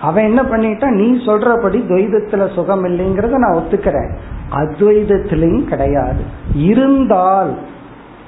[0.00, 4.12] அவன் என்ன பண்ணிட்டான் நீ சொல்றபடி துவைதத்துல சுகம் இல்லைங்கிறத நான் ஒத்துக்கிறேன்.
[4.54, 6.22] அத்வைதத்திலையும் கிடையாது.
[6.54, 7.58] இருந்தால்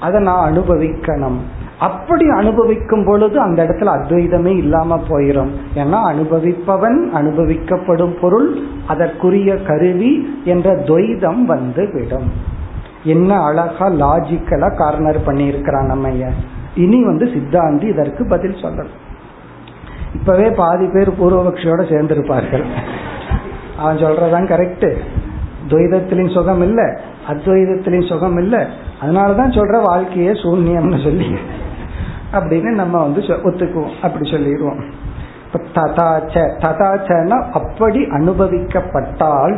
[0.00, 1.38] அதை நான் அனுபவிக்கணும்.
[1.78, 10.74] அப்படி அனுபவிக்கும் பொழுது அந்த இடத்துல அத்வைதமே இல்லாம போயிடும் ஏன்னா அனுபவிப்பவன் அனுபவிக்கப்படும் பொருள் அதற்குரிய கருவி என்ற
[10.74, 12.32] துவைதம் வந்து விடும்.
[13.04, 16.08] என்ன அழகா லாஜிக்கலா கார்னர் பண்ணியிருக்கிறான் நம்ம
[16.74, 18.94] இனி வந்து சித்தாந்தி இதற்கு பதில் சொல்லணும்.
[20.14, 22.64] இப்பவே பாதி பேர் பூர்வபக்ஷியோட சேர்ந்திருப்பார்கள்.
[23.78, 24.96] அவன் சொல்றதான் கரெக்ட்
[25.68, 26.84] துவைதத்திலையும் சுகம் இல்லை
[27.28, 28.58] அத்வைதத்திலையும் சுகம் இல்லை.
[29.02, 31.36] அதனாலதான் சொல்ற வாழ்க்கையே சூன்யம்னு சொல்லி.
[32.32, 33.98] அப்படின்னு நம்ம வந்து ஒத்துக்குவோம்.
[34.02, 35.10] அப்படி சொல்லிடுவோம்.
[35.74, 39.56] ததாச்ச ததாச்சனா அப்படி அனுபவிக்கப்பட்டால்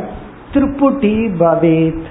[0.53, 2.05] திருப்புட்டி பவேத்.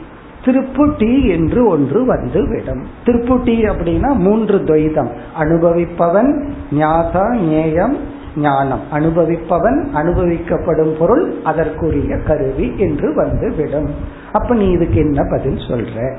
[0.45, 5.11] திருப்புட்டி என்று ஒன்று வந்து விடும் திருப்புட்டி அப்படின்னா மூன்று துவைதம்.
[5.39, 7.97] அனுபவிப்பவன் ஞாதா ஞேயம்
[8.37, 8.81] ஞானம்.
[8.93, 13.91] அனுபவிப்பவன் அனுபவிக்கப்படும் பொருள் அதற்குரிய கருவி என்று வந்து விடும்
[14.33, 16.19] அப்ப நீ இதுக்கு என்ன பதில் சொல்ற?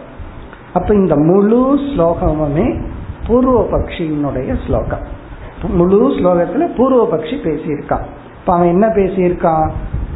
[0.73, 2.67] அப்ப இந்த முழு ஸ்லோகமுமே
[3.27, 5.23] பூர்வ பக்ஷியினுடைய ஸ்லோகம்.
[5.67, 8.05] முழு ஸ்லோகத்துல பூர்வ பக்ஷி பேசியிருக்கான்.
[8.39, 9.69] இப்ப அவன் என்ன பேசியிருக்கான்?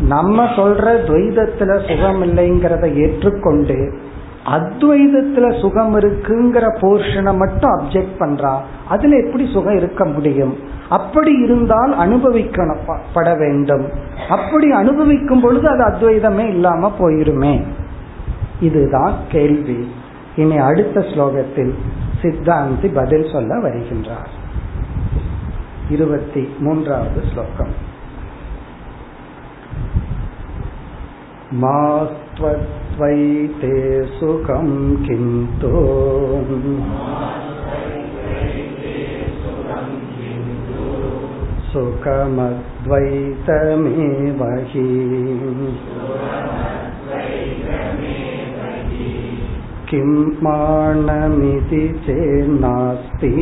[0.07, 3.97] நம்ம சொல்ற துவைதத்துல சுகம் இல்லைங்கிறத ஏற்றுக்கொண்டு
[4.45, 10.57] அத்வைதத்துல சுகம் இருக்குங்கிற போர்ஷனை மட்டும் அப்செக்ட் பண்றான் அதுல எப்படி சுகம் இருக்க முடியும்?
[10.89, 13.89] அப்படி இருந்தால் அனுபவிக்கணும் பட வேண்டும்.
[14.29, 17.63] அப்படி அனுபவிக்கும் பொழுது அது அத்வைதமே இல்லாம போயிருமே.
[18.59, 19.91] இதுதான் கேள்வி.
[20.35, 21.73] இனி அடுத்த ஸ்லோகத்தில்
[22.21, 24.29] சித்தாந்தி பதில் சொல்ல வருகின்றார்.
[25.89, 27.87] இருபத்தி மூன்றாவது ஸ்லோகம்.
[31.61, 32.57] மாத்வத்வைதே
[34.19, 35.87] சுகம் கிந்தோ.
[41.73, 42.47] சுகமத்வைதமேவஹி.
[49.88, 50.10] किं
[50.42, 53.32] मानमिति चेन्नास्ति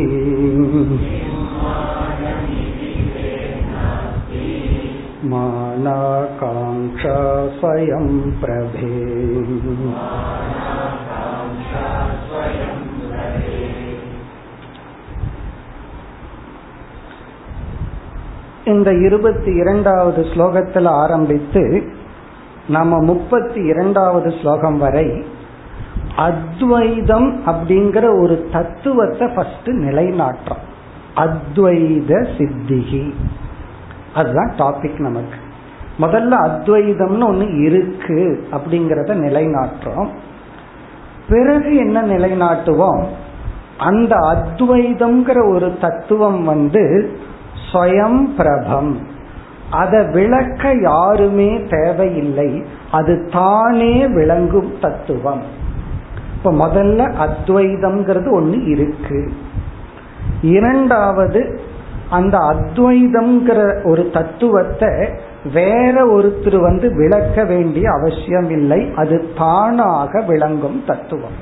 [5.32, 7.18] मानाकाङ्क्षा
[7.58, 8.08] स्वयं
[8.40, 8.94] प्रभे
[18.66, 21.62] இந்த இருபத்தி இரண்டாவது ஸ்லோகத்தில் ஆரம்பித்து
[22.68, 25.06] நம்ம முப்பத்தி இரண்டாவது ஸ்லோகம் வரை
[26.17, 30.65] அத்வைதம் அப்படிங்கிற ஒரு தத்துவத்தை ஃபர்ஸ்ட் நிலைநாட்டுறோம்.
[31.15, 33.13] அத்வைத சித்திகி.
[34.15, 35.45] அதுதான் டாபிக் நமக்கு.
[35.99, 40.07] முதல்ல அத்வைதம்னு ஒன்று இருக்கு அப்படிங்கிறத நிலைநாட்டுறோம்.
[41.29, 43.03] பிறகு என்ன நிலைநாட்டுவோம்?
[43.77, 47.17] அந்த அத்வைதம்ங்கிற ஒரு தத்துவம் வந்து
[47.71, 49.07] ஸ்வயம் பிரபம்.
[49.71, 52.65] அதை விளக்க யாருமே தேவையில்லை.
[52.91, 55.65] அது தானே விளங்கும் தத்துவம்.
[56.37, 59.31] இப்ப முதல்ல அத்வைதம்ங்கிறது ஒண்ணு இருக்கு.
[60.41, 61.59] இரண்டாவது
[62.09, 64.89] அந்த அத்வைதம்ங்கிற ஒரு தத்துவத்தை
[65.53, 71.37] வேற ஒருத்தர் வந்து விளக்க வேண்டிய அவசியம் இல்லை அது தானாக விளங்கும் தத்துவம்.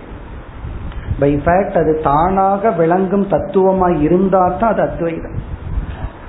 [1.20, 5.38] பை ஃபேக்ட் அது தானாக விளங்கும் தத்துவமா இருந்தா தான் அது அத்வைதம்.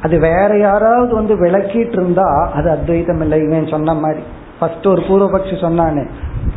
[0.02, 4.22] அது வேற யாராவது வந்து விளக்கிட்டு இருந்தா அது அத்வைதம் இல்லை இவன் சொன்ன மாதிரி.
[4.58, 6.04] ஃபர்ஸ்ட் ஒரு பூர்வபக்ஷி சொன்னானே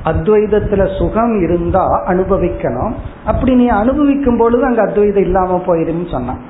[0.06, 2.94] அத்வைதத்துல சுகம் இருந்தா அனுபவிக்கணும்.
[3.26, 6.42] அப்படி நீ அனுபவிக்கும் பொழுது அங்க அத்வைதம் இல்லாம போயிருன்னு சொன்னான்.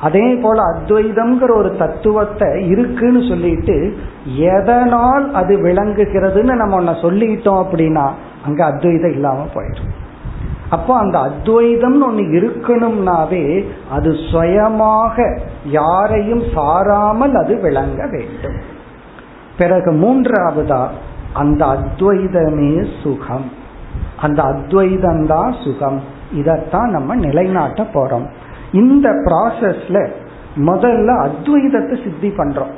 [0.00, 3.76] அதே போல அத்வைதம்ங்கிற ஒரு தத்துவத்தை இருக்குன்னு சொல்லிட்டு
[4.52, 8.06] எதனால் அது விளங்குகிறதுன்னு நம்ம ஒன்ன சொல்லிட்டோம் அப்படின்னா
[8.46, 9.92] அங்க அத்வைதம் இல்லாம போயிடும்.
[10.70, 13.44] அப்போ அந்த அத்வைதம்னு ஒன்று இருக்கணும்னாவே
[13.90, 15.16] அது சுயமாக
[15.78, 18.58] யாரையும் சாராமல் அது விளங்க வேண்டும்.
[19.58, 20.86] பிறகு மூன்றாவதா?
[21.32, 23.50] அந்த அத்வைதமே சுகம்.
[24.16, 26.00] அந்த அத்வைதம் தான் சுகம்.
[26.36, 28.26] இதத்தான் நம்ம நிலைநாட்ட போறோம்.
[28.72, 30.10] இந்த ப்ராசஸ்ல
[30.56, 32.72] முதல்ல அத்வைதத்தை சித்தி பண்றோம்.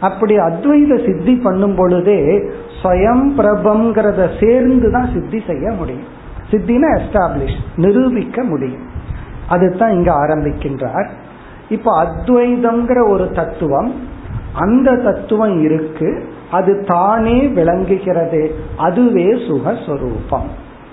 [0.00, 2.38] அப்படி அத்வைத சித்தி பண்ணும் பொழுதே
[2.82, 6.16] ஸ்வயம் பிரபங்கிறத சேர்ந்து தான் சித்தி செய்ய முடியும்.
[6.50, 8.86] சித்தினா எஸ்டாப்ளிஷ் நிரூபிக்க முடியும்.
[9.48, 11.08] அதுதான் இங்க ஆரம்பிக்கின்றார்.
[11.68, 13.94] இப்ப அத்வைதம்ங்கிற ஒரு தத்துவம்
[14.58, 16.10] அந்த தத்துவம் இருக்கு
[16.50, 18.42] அது தானே விளங்குகிறது.
[18.76, 20.48] அதுவே சுகஸ்வரூபம்.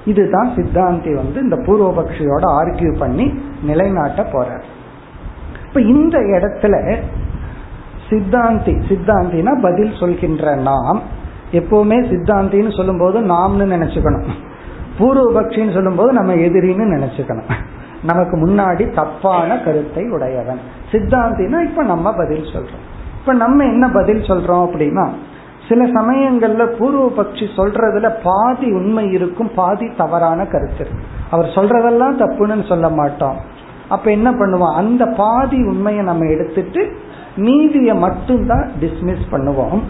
[0.05, 4.65] இதுதான் சித்தாந்தி வந்து இந்த பூர்வபக்ஷியோட ஆர்கியூ பண்ணி நிலைநாட்ட போறார்.
[5.67, 6.95] இப்ப இந்த இடத்துல
[8.09, 11.01] சித்தாந்தி சித்தாந்தினா பதில் சொல்கின்ற நாம்
[11.51, 14.27] எப்பவுமே சித்தாந்தின்னு சொல்லும் போது நாம்னு நினைச்சுக்கணும்.
[14.99, 17.51] பூர்வபக்ஷின்னு சொல்லும் போது நம்ம எதிரின்னு நினைச்சுக்கணும்.
[18.03, 20.59] நமக்கு முன்னாடி தப்பான கருத்தை உடையவன்.
[20.91, 22.85] சித்தாந்தினா இப்ப நம்ம பதில் சொல்றோம்.
[23.25, 25.09] இப்ப நம்ம என்ன பதில் சொல்றோம் அப்படின்னா
[25.69, 30.87] சில சமயங்கள்ல பூர்வ பட்சி சொல்றதுல பாதி உண்மை இருக்கும் பாதி தவறான கருத்து
[31.31, 33.35] அவர் சொல்றதெல்லாம் தப்புன்னு சொல்ல மாட்டோம்.
[33.89, 34.73] அப்ப என்ன பண்ணுவோம்?
[34.73, 36.97] அந்த பாதி உண்மையை நம்ம எடுத்துட்டு
[37.37, 39.81] மீதிய மட்டும்தான் டிஸ்மிஸ் பண்ணுவோம்.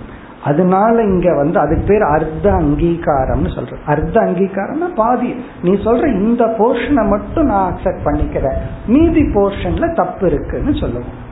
[0.44, 3.84] அதனால இங்க வந்து அதுக்கு பேர் அர்த்த அங்கீகாரம்னு சொல்றோம்.
[3.86, 5.36] அர்த்த அங்கீகாரம்னா பாதி.
[5.64, 8.58] நீ சொல்ற இந்த போர்ஷனை மட்டும் நான் அக்செப்ட் பண்ணிக்கிறேன்.
[8.88, 11.24] மீதி போர்ஷன்ல தப்பு இருக்குன்னு சொல்லுவோம்.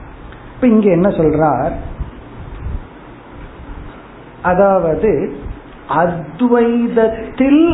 [0.54, 1.70] இப்ப இங்க என்ன சொல்றார்?
[4.44, 5.10] அதாவது
[5.88, 7.64] அத்வைதத்தில்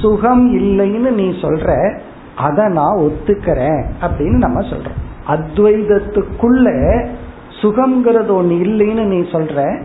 [0.00, 1.98] சுகம் இல்லைன்னு நீ சொல்ற
[2.36, 4.98] அத நான் ஒத்துக்கிறேன் அப்படின்னு நம்ம சொல்றோம்.
[5.28, 6.68] அத்வைதத்துக்குள்ள
[7.62, 9.82] சுகம்ங்கிறது ஒன்று இல்லைன்னு நீ சொல்ற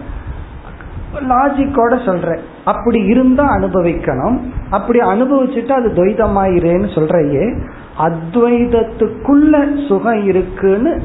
[1.30, 2.38] லாஜிக்கோட சொல்ற.
[2.65, 4.38] அப்படி இருந்தா அனுபவிக்கணும்.
[4.69, 7.45] அப்படி அனுபவிச்சுட்டு அது துவைதமாயிரேன்னு சொல்றையே.
[8.00, 9.54] அத்வைதத்துக்குள்ள
[9.88, 11.02] சுகம் இருக்குன்னு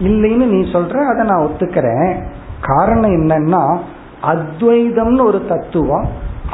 [0.00, 2.12] இல்லைன்னு நீ சொல்ற அதை நான் ஒத்துக்கிறேன்.
[2.60, 3.64] காரணம் என்னன்னா
[4.22, 6.06] அத்வைதம்னு ஒரு தத்துவம்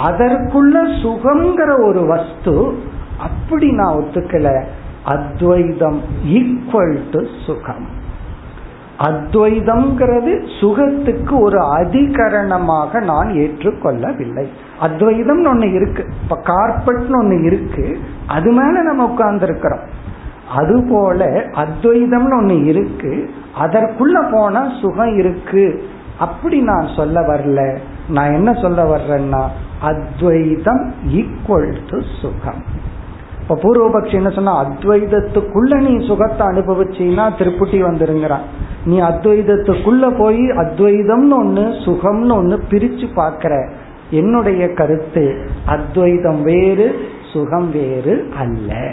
[0.07, 2.79] அதற்குள்ள சுகங்கிற ஒரு வஸ்து
[3.19, 4.65] அப்படி நான் ஒத்துக்கல.
[5.05, 7.97] அத்வைதம் ஈக்குவல் டு சுகம்.
[8.99, 14.47] அத்வைதம்ங்கிறது சுகத்துக்கு ஒரு அதிகரணமாக நான் ஏற்றுக்கொள்ளவில்லை.
[14.81, 16.07] அத்வைதம் ஒன்று இருக்கு.
[16.23, 17.99] இப்ப கார்பெட்னு ஒன்று இருக்கு.
[18.27, 19.87] அது மேல நம்ம உட்கார்ந்துருக்கிறோம்.
[20.57, 23.31] அதுபோல அத்வைதம்னு ஒன்று இருக்கு.
[23.61, 25.83] அதற்குள்ள போனா சுகம் இருக்கு.
[26.19, 27.77] அப்படி நான் சொல்ல வரல.
[28.09, 29.43] நான் என்ன சொல்ல வர்றேன்னா
[29.81, 32.63] அத்வைதம் ஈக்குவல் டு சுகம்.
[33.41, 38.47] இப்ப பூர்வபக்ஷி என்ன சொன்னா அத்வைதத்துக்குள்ள நீ சுகத்தை அனுபவிச்சீன்னா திருப்புட்டி வந்துருங்கிறான்.
[38.85, 43.71] நீ அத்வைதத்துக்குள்ள போய் அத்வைதம்னு ஒண்ணு சுகம்னு ஒண்ணு பிரிச்சு பாக்கிற
[44.11, 46.95] என்னுடைய கருத்து அத்வைதம் வேறு
[47.33, 48.91] சுகம் வேறு அல்ல.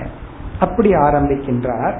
[0.59, 1.95] அப்படி ஆரம்பிக்கின்றார்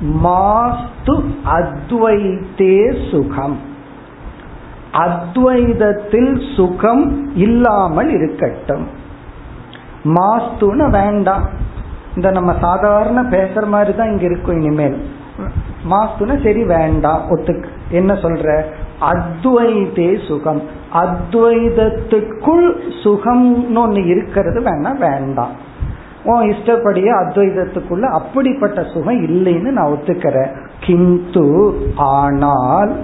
[0.00, 3.58] மாஸ்து அத்வைத்தே சுகம்.
[4.92, 8.86] அத்வைதத்தில் சுகம் இல்லாமல் இருக்கட்டும்.
[10.04, 11.48] மாஸ்துன்னு வேண்டாம்.
[12.16, 15.10] இந்த நம்ம சாதாரண பேசுற மாதிரி தான் இங்க இருக்கும் இனிமேல்.
[15.90, 18.64] மாஸ்துன்னா சரி வேண்டாம் ஒத்துக்கு என்ன சொல்ற?
[19.00, 20.62] அத்வைதே சுகம்.
[20.94, 22.70] அத்வைதத்துக்குள்
[23.02, 25.66] சுகம்னு ஒண்ணு இருக்கிறது வேணா வேண்டாம்.
[26.28, 30.56] உன் இஷ்டப்படியே அத்வைதத்துக்குள்ள அப்படிப்பட்ட சுகம் இல்லைன்னு நான் ஒத்துக்கிறேன்.
[30.80, 32.96] கிந்து ஆனால்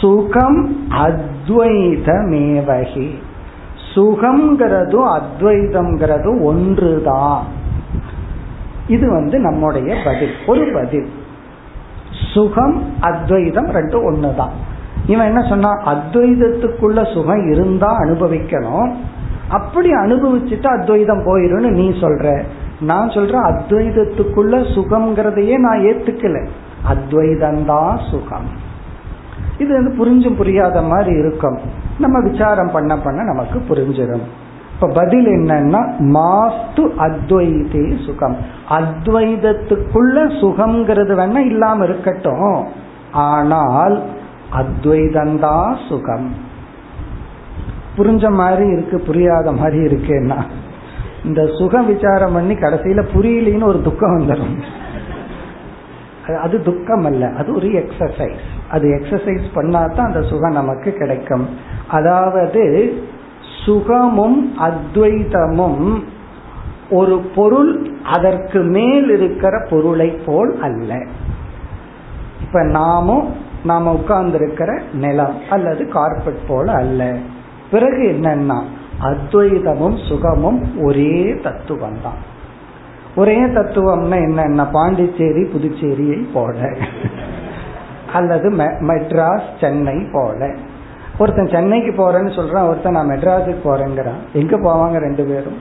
[0.00, 3.10] சுகம் அத்வைதமேவகி.
[3.94, 7.44] சுகம்ங்கிறதும் அத்வைதம்ங்கிறதும் ஒன்றுதான்.
[8.88, 10.32] இது வந்து நம்முடைய பதில்.
[10.46, 11.10] ஒரு பதில்.
[12.34, 14.52] சுகம் அத்வைதம் ரெண்டும் ஒண்ணுதான்.
[15.06, 18.92] இவன் என்ன சொன்னா அத்வைதத்துக்குள்ள சுகம் இருந்தா அனுபவிக்கணும்.
[19.50, 22.42] அப்படி அனுபவிச்சுட்டு அத்வைதம் போயிரும்னு நீ சொல்ற.
[22.80, 26.46] நான் சொல்றேன் அத்வைதத்துக்குள்ள சுகம்ங்கிறதையே நான் ஏத்துக்கல.
[26.88, 28.66] அத்வைதந்தான் சுகம்.
[29.58, 31.58] இது வந்து புரிஞ்சும் புரியாத மாதிரி இருக்கும்.
[31.98, 34.20] நம்ம விசாரம் பண்ண பண்ண நமக்கு புரிஞ்சிடும்
[34.74, 38.36] இப்ப பதில் என்னன்னா மாஸ்து அத்வைதே சுகம்.
[38.70, 42.66] அத்வைதத்துக்குள்ள சுகம்ங்கிறது வேணா இல்லாம இருக்கட்டும்.
[43.12, 44.02] ஆனால்
[44.52, 46.46] அத்வைதந்தா சுகம்.
[47.98, 50.40] புரிஞ்ச மாதிரி இருக்கு புரியாத மாதிரி இருக்குன்னா
[51.24, 54.56] இந்த சுகம் விசாரம் பண்ணி கடைசியில புரியலின்னு ஒரு துக்கம் வந்துடும்
[56.42, 61.48] அது துக்கம் அல்ல அது ஒரு எக்ஸசைஸ் அது எக்ஸசைஸ் பண்ணாதான் அந்த சுகம் நமக்கு கிடைக்கும்.
[61.88, 62.92] அதாவது
[63.64, 66.04] சுகமும் அத்வைதமும்
[66.90, 71.06] ஒரு பொருள் அதற்கு மேல் இருக்கிற பொருளை போல் அல்ல.
[72.40, 73.32] இப்ப நாமும்
[73.64, 77.16] நாம உட்கார்ந்து இருக்கிற நிலம் அல்லது கார்பெட் போல அல்ல.
[77.70, 78.58] பிறகு என்னன்னா
[79.02, 82.36] அத்வைதமும் சுகமும் ஒரே தத்துவம் தான்
[83.16, 86.70] ஒரே தத்துவம்னா என்னன்னா பாண்டிச்சேரி புதுச்சேரியை போல.
[88.12, 88.50] அல்லது
[88.80, 90.54] மெட்ராஸ் சென்னை போல.
[91.18, 94.20] ஒருத்தன் சென்னைக்கு போறேன்னு சொல்றான் ஒருத்தன் நான் மெட்ராஸுக்கு போறேங்கிறான்.
[94.32, 95.58] எங்க போவாங்க ரெண்டு பேரும்?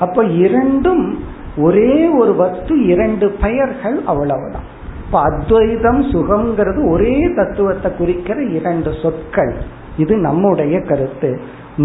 [0.00, 1.24] அப்ப இரண்டும்
[1.56, 4.66] ஒரே ஒரு வஸ்து இரண்டு பெயர்கள் அவ்வளவுதான்.
[5.06, 9.54] இப்ப அத்வைதம் சுகம்ங்கிறது ஒரே தத்துவத்தை குறிக்கிற இரண்டு சொற்கள்.
[10.00, 11.30] இது நம்முடைய கருத்து.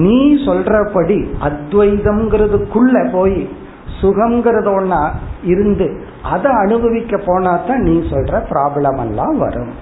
[0.04, 3.40] நீ சொல்றபடி அத்வைதம்ங்கிறதுக்குள்ள போய்
[4.02, 5.02] சுகம்ங்கிறது ஒன்னா
[5.44, 5.88] இருந்து
[6.34, 9.74] அதை அனுபவிக்க போனா தான் நீ சொல்ற ப்ராப்ளம் எல்லாம் வரும்.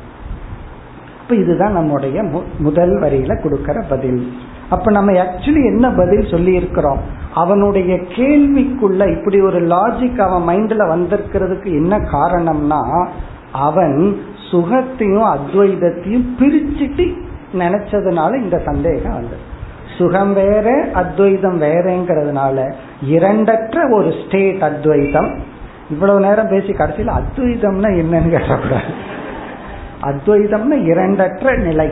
[1.22, 2.18] இப்ப இதுதான் நம்முடைய
[2.60, 4.22] முதல் வரியில கொடுக்கற பதில்.
[4.70, 7.02] அப்ப நம்ம ஆக்சுவலி என்ன பதில் சொல்லி இருக்கிறோம்
[7.34, 12.82] அவனுடைய கேள்விக்குள்ள இப்படி ஒரு லாஜிக் அவன் மைண்ட்ல வந்திருக்கிறதுக்கு என்ன காரணம்னா
[13.68, 13.98] அவன்
[14.52, 17.06] சுகத்தையும் அத்வைதத்தையும் பிரிச்சுட்டு
[17.54, 19.52] நினைச்சதுனால இந்த சந்தேகம் வந்தது.
[19.98, 22.74] சுகம் வேற அத்வைதம் வேறங்கிறதுனால
[23.10, 25.40] இரண்டற்ற ஒரு ஸ்டேட் அத்வைதம்.
[25.90, 28.94] இவ்வளவு நேரம் பேசி கடைசியில் அத்வைதம்னா என்னன்னு கேட்டக்கூடாது.
[30.02, 31.92] அத்வைதம்னா இரண்டற்ற நிலை.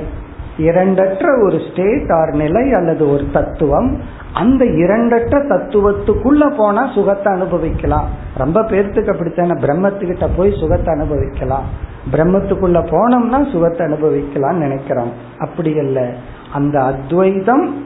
[0.57, 4.01] இரண்டற்ற ஒரு ஸ்டேட் ஆர் நிலை அல்லது ஒரு தத்துவம்.
[4.33, 8.09] அந்த இரண்டற்ற தத்துவத்துக்குள்ள போனா சுகத்தை அனுபவிக்கலாம்.
[8.37, 9.53] ரொம்ப பேர்த்துக்கு அப்படித்தான?
[9.53, 11.89] பிரம்மத்துக்கிட்ட போய் சுகத்தை அனுபவிக்கலாம்.
[12.11, 15.11] பிரம்மத்துக்குள்ள போனோம்னா சுகத்தை அனுபவிக்கலாம் நினைக்கிறோம்.
[15.39, 16.13] அப்படி அல்ல
[16.53, 17.83] அந்த அத்வைதம்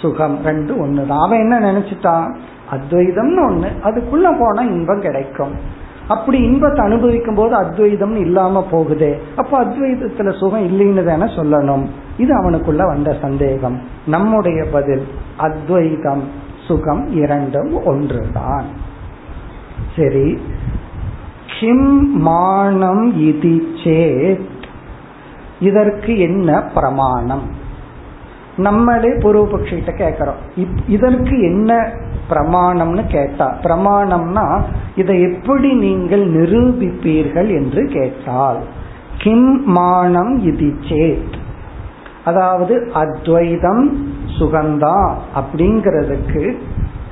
[0.00, 1.24] சுகம் ரெண்டு ஒண்ணுதான்.
[1.24, 2.36] அவன் என்ன நினைச்சிட்டான்?
[2.70, 3.66] அத்வைதம்னு ஒண்ணு.
[3.84, 5.80] அதுக்குள்ள போனா இன்பம் கிடைக்கும்.
[6.08, 9.18] அப்படி இன்பத்தை அனுபவிக்கும் போது அத்வைதம் இல்லாம போகுதே.
[9.36, 11.86] அப்போ அத்வைதத்துல சுகம் இல்லைன்னு தானே சொல்லணும்.
[12.16, 13.80] இது அவனுக்குள்ள வந்த சந்தேகம்.
[14.06, 16.22] நம்முடைய பதில் அத்வைதம்
[16.66, 18.64] சுகம் இரண்டும் ஒன்றுதான்.
[19.96, 20.42] சரி.
[21.60, 24.64] கிம் மானம் இது சேத்.
[25.60, 27.42] இதற்கு என்ன பிரமாணம்?
[28.56, 30.40] நம்மளே பூர்வபக்ஷிட்ட கேட்கிறோம்.
[30.88, 31.92] இதற்கு என்ன
[32.30, 34.62] பிரமாணம்னு கேட்டா பிரமாணம்னா
[34.96, 38.58] இதை எப்படி நீங்கள் நிரூபிப்பீர்கள் என்று கேட்டால்
[39.18, 41.34] கிம் மானம் இது சேத்.
[42.24, 46.56] அதாவது அத்வைதம் சுகந்தா அப்படிங்கிறதுக்கு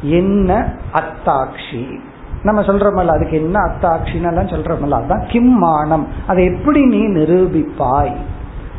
[0.03, 1.84] என்ன அத்தாட்சி?
[2.43, 8.14] நம்ம சொல்றோமல்ல அதுக்கு என்ன அத்தாட்சின்னு சொல்றோமல்ல அதான் கிம் மானம் அதை எப்படி நீ நிரூபிப்பாய்?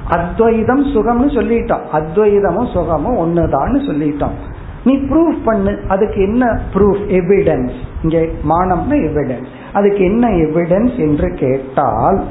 [0.10, 1.84] அத்வைதம் சுகம்னு சொல்லிட்டோம்.
[1.94, 4.36] அத்வைதமும் சுகமும் ஒண்ணுதான்னு சொல்லிட்டோம்.
[4.84, 5.80] நீ ப்ரூஃப் பண்ணு.
[5.88, 7.72] அதுக்கு என்ன ப்ரூஃப் எவிடன்ஸ்
[8.04, 8.18] இங்க
[8.50, 12.24] மானம்னா எவிடன்ஸ் அதுக்கு என்ன எவிடன்ஸ் என்று கேட்டால்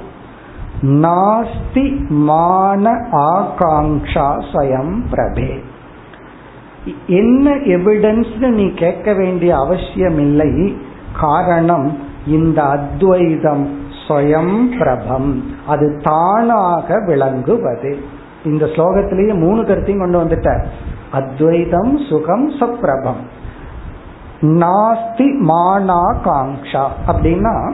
[0.82, 5.60] நாஸ்தி மான ஆகாங்ஷா ஸ்வயம் பிரபே.
[7.06, 10.76] என்ன எவிடன்ஸ் நீ கேட்க வேண்டிய அவசியம் இல்லை
[11.20, 15.44] காரணம் இந்த அத்வைதம் ஸ்வயம் பிரபம்.
[15.66, 17.98] அது தானாக விளங்குவது.
[18.44, 20.64] இந்த ஸ்லோகத்திலேயே மூணு கருத்தையும் கொண்டு வந்துட்டார்.
[21.12, 23.38] அத்வைதம் சுகம் சப்ரபம்.
[24.40, 27.72] நாஸ்தி மானா காங்ஷா அப்படின்னா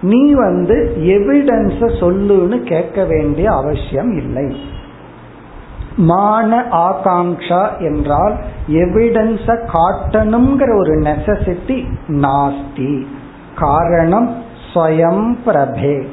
[0.00, 4.56] நீ வந்து எவிடன்ஸ சொல்லுன்னு கேட்க வேண்டிய அவசியம் இல்லை.
[5.96, 8.34] மான ஆகாங்ஷா என்றால்
[8.68, 13.06] எவிடன்ஸ காட்டணுங்கிற ஒரு நெசசிட்டி நாஸ்தி.
[13.56, 14.34] காரணம்
[14.74, 16.06] ஸ்வயம் பிரபே.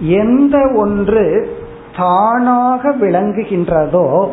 [0.00, 1.56] எந்த ஒன்று
[1.96, 4.28] தானாக விளங்குகின்றதோ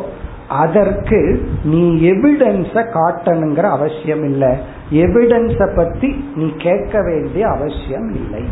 [0.48, 4.56] அதற்கு நீ எவிடன்ஸ காட்டணுங்கிற அவசியம் இல்லை.
[4.90, 8.42] எவிடன்ஸ பத்தி நீ கேட்க வேண்டிய அவசியம் இல்லை.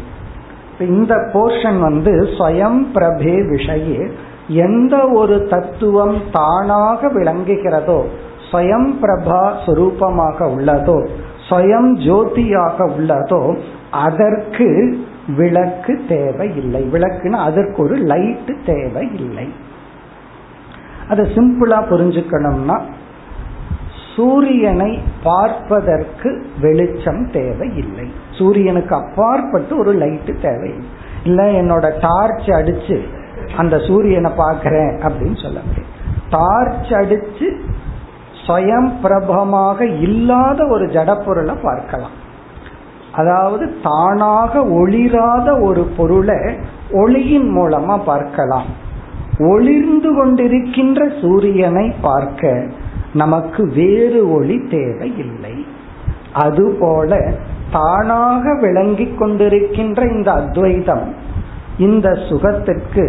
[0.78, 4.08] இந்த போர்ஷன் வந்து ஸ்வயம் பிரபே விஷய
[4.58, 8.00] எந்த ஒரு தத்துவம் தானாக விளங்குகிறதோ
[8.46, 10.98] ஸ்வயம் பிரபா சுரூபமாக உள்ளதோ
[11.48, 13.42] ஸ்வயம் ஜோதியாக உள்ளதோ
[13.98, 14.68] அதற்கு
[15.36, 19.46] விளக்கு தேவை இல்லை விளக்குன்னு அதற்கு ஒரு லைட் தேவை இல்லை
[21.08, 22.76] அதை சிம்பிளா புரிஞ்சுக்கணும்னா
[24.14, 24.90] சூரியனை
[25.22, 26.30] பார்ப்பதற்கு
[26.60, 30.72] வெளிச்சம் தேவை இல்லை சூரியனுக்கு அப்பாற்பட்டு ஒரு லைட்டு தேவை
[31.24, 32.98] இல்லை என்னோட டார்ச் அடிச்சு
[33.56, 35.92] அந்த சூரியனை பார்க்கிறேன் அப்படின்னு சொல்ல முடியும்
[36.30, 37.48] டார்ச் அடிச்சு
[38.46, 42.16] ஸ்வயம் பிரபமாக இல்லாத ஒரு ஜடப்பொருளை பார்க்கலாம்.
[43.12, 46.38] அதாவது தானாக ஒளிராத ஒரு பொருளை
[46.92, 48.66] ஒளியின் மூலமா பார்க்கலாம்.
[49.38, 52.66] ஒளிர்ந்து கொண்டிருக்கின்ற சூரியனை பார்க்க
[53.12, 55.64] நமக்கு வேறு ஒளி தேவையில்லை.
[56.32, 57.32] அதுபோல
[57.70, 61.14] தானாக விளங்கி கொண்டிருக்கின்ற இந்த அத்வைதம்
[61.78, 63.04] இந்த சுகத்திற்கு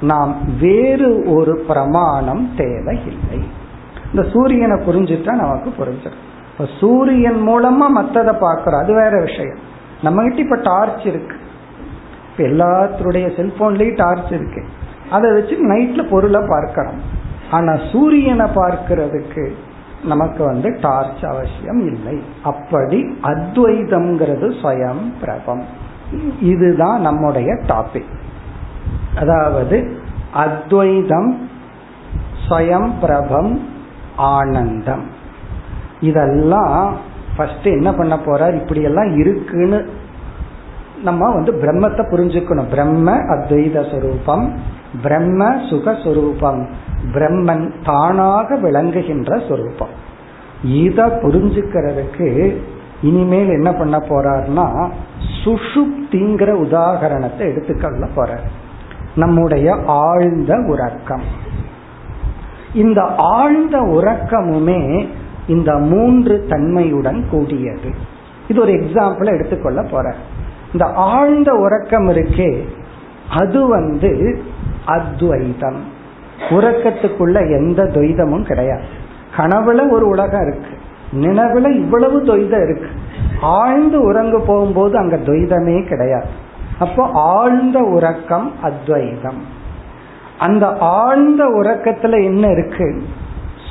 [0.00, 3.48] நாம் வேறு ஒரு பிரமாணம் தேவையில்லை.
[4.14, 6.22] இந்த சூரியனை புரிஞ்சுட்டா நமக்கு புரிஞ்சிடும்.
[6.52, 9.58] இப்ப சூரியன் மூலமா மத்ததை பாக்குறோம் அது வேற விஷயம்.
[10.02, 11.36] நம்ம கிட்ட இப்ப டார்ச் இருக்கு.
[12.30, 14.64] இப்ப எல்லாத்துடைய செல்போன்லயும் டார்ச் இருக்கு.
[15.10, 17.00] அதை வச்சு நைட்ல பொருளை பார்க்கணும்
[17.50, 19.52] ஆனா சூரியனை பார்க்கிறதுக்கு
[20.04, 22.22] நமக்கு வந்து டார்ச் அவசியம் இல்லை.
[22.42, 25.64] அப்படி அத்வைதம்ங்கிறது ஸ்வயம் பிரபம்.
[26.40, 28.22] இதுதான் நம்முடைய டாபிக்
[29.20, 29.76] அதாவது
[30.44, 31.30] அத்வைதம்
[32.44, 33.52] ஸ்வயம் பிரபம்
[34.16, 35.04] ஆனந்தம்.
[36.00, 36.78] இதெல்லாம்
[37.36, 38.54] ஃபர்ஸ்ட் என்ன பண்ண போறார்?
[38.60, 39.78] இப்படி எல்லாம் இருக்குன்னு
[41.02, 42.70] நம்ம வந்து பிரம்மத்தை புரிஞ்சுக்கணும்.
[42.70, 44.44] பிரம்ம அத்வைத சுரூபம்
[45.02, 46.60] பிரம்ம சுகஸ்வரூபம்
[47.14, 49.94] பிரம்மன் தானாக விளங்குகின்ற சொரூபம்.
[50.82, 52.28] இத புரிஞ்சுக்கிறதுக்கு
[53.00, 54.66] இனிமேல் என்ன பண்ண போறார்னா
[55.40, 58.46] சுஷுப்திங்கிற உதாகரணத்தை எடுத்துக்கொள்ள போறார்.
[59.14, 61.22] நம்முடைய ஆழ்ந்த உறக்கம்.
[62.74, 65.08] இந்த ஆழ்ந்த உறக்கமுமே
[65.46, 67.90] இந்த மூன்று தன்மையுடன் கூடியது.
[68.48, 70.14] இது ஒரு எக்ஸாம்பிள் எடுத்துக்கொள்ள போற
[70.72, 72.62] இந்த ஆழ்ந்த உறக்கம் இருக்கே
[73.30, 74.42] அது வந்து
[74.86, 75.80] அத்வைதம்.
[76.48, 78.84] உறக்கத்துக்குள்ள எந்த துவைதமும் கிடையாது.
[79.36, 80.68] கனவுல ஒரு உலகம் இருக்கு.
[81.12, 82.86] நினைவுல இவ்வளவு துவைதம் இருக்கு.
[83.40, 86.26] ஆழ்ந்து உறங்க போகும்போது அங்க துவைதமே கிடையாது.
[86.78, 89.42] அப்போ ஆழ்ந்த உறக்கம் அத்வைதம்.
[90.38, 93.02] அந்த ஆழ்ந்த உறக்கத்துல என்ன இருக்கு?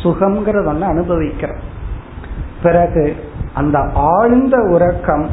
[0.03, 1.71] சுகம்ங்கிறத ஒன்று அனுபவிக்கிறோம்.
[2.63, 3.15] பிறகு
[3.53, 5.29] அந்த ஆழ்ந்த உறக்கம்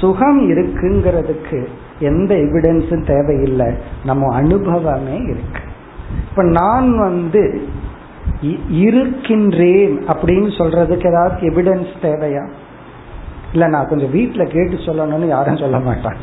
[0.00, 1.66] சுகம் இருக்குங்கிறதுக்கு
[1.98, 3.74] எந்த எவிடன்ஸும் தேவையில்லை.
[4.04, 5.60] நம்ம அனுபவமே இருக்கு.
[6.30, 7.68] இப்ப நான் வந்து
[8.68, 12.50] இருக்கின்றேன் அப்படின்னு சொல்றதுக்கு ஏதாவது எவிடன்ஸ் தேவையா?
[13.52, 16.18] இல்ல நான் கொஞ்சம் வீட்டில் கேட்டு சொல்லணும்னு யாரும் சொல்ல மாட்டாங்க.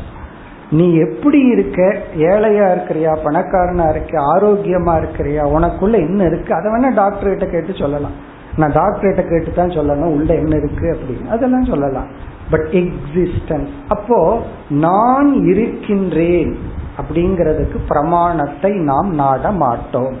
[0.72, 1.82] நீ எப்படி இருக்க?
[2.16, 3.16] ஏழையா இருக்கிறியா?
[3.24, 5.42] பணக்காரனா இருக்க ஆரோக்கியமா இருக்கிறியா?
[5.56, 6.54] உனக்குள்ள என்ன இருக்கு?
[6.54, 8.30] அதை வேணா டாக்டர் கிட்ட கேட்டு சொல்லலாம்.
[8.56, 10.14] நான் டாக்டர் கிட்ட கேட்டு தான் சொல்லணும்.
[10.14, 11.28] உள்ள என்ன இருக்கு அப்படின்னு.
[11.28, 12.06] அதெல்லாம் சொல்லலாம்.
[12.50, 16.58] பட் எக்ஸிஸ்டன்ஸ் அப்போ நான் இருக்கின்றேன்
[16.96, 20.16] அப்படிங்கிறதுக்கு பிரமாணத்தை நாம் நாட மாட்டோம்.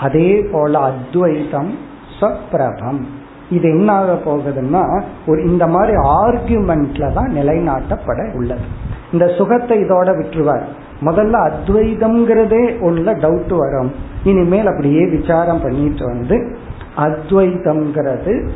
[0.00, 1.78] அதே போல அத்வைதம்
[2.20, 3.06] சப்பிரபம்
[3.50, 8.79] இது என்ன ஆக போகுதுன்னா ஒரு இந்த மாதிரி ஆர்குமெண்ட்ல தான் நிலைநாட்டப்பட உள்ளது.
[9.12, 10.62] இந்த சுகத்தை இதோட விட்டுருவார்.
[11.00, 13.92] முதல்ல அத்வைதம்ங்கிறதே உள்ள டவுட் வரும்.
[14.24, 16.56] இனிமேல் அப்படியே விசாரம் பண்ணிட்டு வந்து
[16.96, 18.48] அத்வைதம்ங்கிறது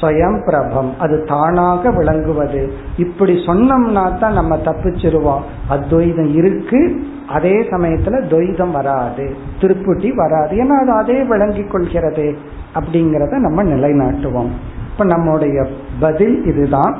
[0.00, 0.94] ஸ்வயம் பிரபம்.
[0.98, 2.72] அது தானாக விளங்குவது.
[2.96, 5.40] இப்படி சொன்னோம்னா தான் நம்ம தப்பிச்சிருவோம்.
[5.68, 10.56] அத்வைதம் இருக்கு அதே சமயத்துல துவைதம் வராது திருப்புட்டி வராது.
[10.56, 12.38] ஏன்னா அது அதே விளங்கி கொள்கிறது
[12.74, 14.50] அப்படிங்கிறத நம்ம நிலைநாட்டுவோம்.
[14.92, 15.66] இப்ப நம்முடைய
[16.00, 16.98] பதில் இதுதான்.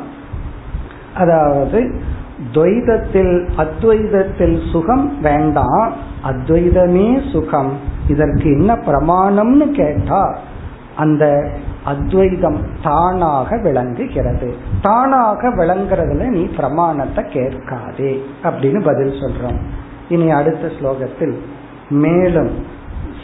[1.15, 1.81] அதாவது
[2.53, 5.93] துவைதத்தில் அத்வைதத்தில் சுகம் வேண்டாம்.
[6.25, 7.73] அத்வைதமே சுகம்.
[8.09, 10.39] இதற்கு என்ன பிரமாணம்னு கேட்டா
[10.97, 11.51] அந்த
[11.85, 14.55] அத்வைதம் தானாக விளங்குகிறது.
[14.83, 19.59] தானாக விளங்குறதுல நீ பிரமாணத்தை கேட்காதே அப்படின்னு பதில் சொல்றோம்.
[20.09, 21.35] இனி அடுத்த ஸ்லோகத்தில்
[21.89, 22.51] மேலும்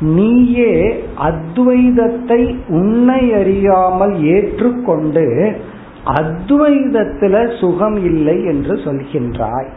[0.00, 5.56] நீயே அத்வைதத்தை உன்னை அறியாமல் ஏற்றுக்கொண்டு
[6.06, 9.68] அத்வைதத்துல சுகம் இல்லை என்று சொல்கின்றாய்.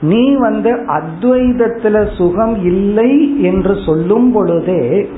[0.00, 5.08] நீ வந்து அத்வைதத்துல சுகம் இல்லை என்று சொல்லும் பொழுதே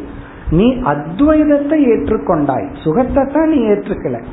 [0.50, 2.66] நீ அத்வைதத்தை ஏற்றுக்கொண்டாய்.
[2.84, 4.24] சுகத்தை தான் நீ ஏற்றுக்கல.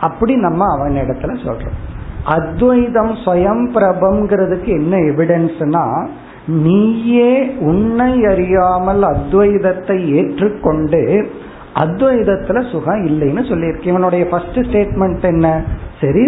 [0.00, 1.78] அப்படி நம்ம அவன் இடத்துல சொல்றோம்.
[2.24, 6.06] அத்வைதம் ஸ்வயம் பிரபம்ங்கிறதுக்கு என்ன எவிடன்ஸ்னா
[6.46, 11.30] நீயே உன்னை அறியாமல் அத்வைதத்தை ஏற்றுக்கொண்டு
[11.74, 13.86] அத்வைதத்துல சுகம் இல்லைன்னு சொல்லியிருக்கு.
[13.86, 15.62] இவனுடைய ஃபர்ஸ்ட் ஸ்டேட்மெண்ட் என்ன?
[16.00, 16.26] சரி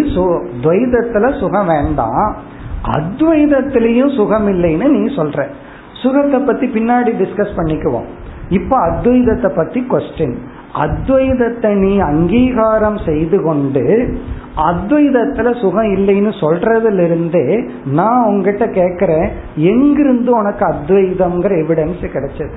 [0.63, 2.35] துவைதத்துல சுகம் வேண்டாம்.
[2.83, 5.45] அத்வைதத்திலையும் சுகம் இல்லைன்னு நீ சொல்ற.
[5.93, 8.05] சுகத்தை பத்தி பின்னாடி டிஸ்கஸ் பண்ணிக்குவோம்.
[8.49, 10.35] இப்ப அத்வைதத்தை பத்தி கொஸ்டின்
[10.73, 14.17] அத்வைதத்தை நீ அங்கீகாரம் செய்து கொண்டு
[14.55, 22.51] அத்வைதத்துல சுகம் இல்லைன்னு சொல்றதுல இருந்தே நான் உங்ககிட்ட கேக்குறேன் எங்கிருந்து உனக்கு அத்வைதம்ங்கிற எவிடன்ஸ் கிடைச்சது?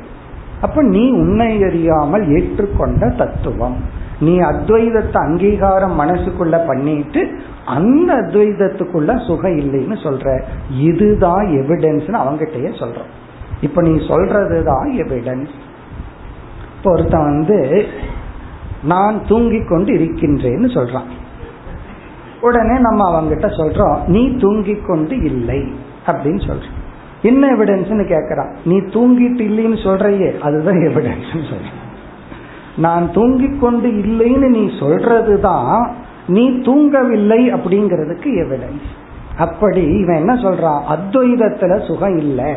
[0.61, 3.77] அப்ப நீ உன்னை அறியாமல் ஏற்றுக்கொண்ட தத்துவம்.
[4.21, 7.31] நீ அத்வைதத்தை அங்கீகாரம் மனசுக்குள்ள பண்ணிட்டு
[7.65, 10.43] அந்த அத்வைதத்துக்குள்ள சுகம் இல்லைன்னு சொல்ற.
[10.71, 13.11] இதுதான் எவிடன்ஸ் அவங்கிட்டயே சொல்றோம்.
[13.61, 15.49] இப்ப நீ சொல்றதுதான் எவிடன்ஸ்
[16.81, 17.87] இப்போ ஒருத்தன் வந்து
[18.83, 21.09] நான் தூங்கிக் கொண்டு இருக்கின்றேன்னு சொல்றான்.
[22.41, 25.59] உடனே நம்ம அவங்கிட்ட சொல்றோம் நீ தூங்கிக் கொண்டு இல்லை
[26.07, 26.79] அப்படின்னு சொல்றோம்.
[27.23, 28.55] என்ன எவிடன்ஸ்னு கேக்குறான்.
[28.65, 31.79] நீ தூங்கிட்டு இல்லைன்னு சொல்றையே அதுதான் எவிடன்ஸ் சொல்றேன்.
[32.77, 35.91] நான் தூங்கிக் கொண்டு இல்லைன்னு நீ சொல்றதுதான்
[36.27, 38.89] நீ தூங்கவில்லை அப்படிங்கிறதுக்கு எவிடன்ஸ்
[39.39, 40.83] அப்படி இவன் என்ன சொல்றான்?
[40.89, 42.55] அத்வைதத்துல சுகம் இல்லை.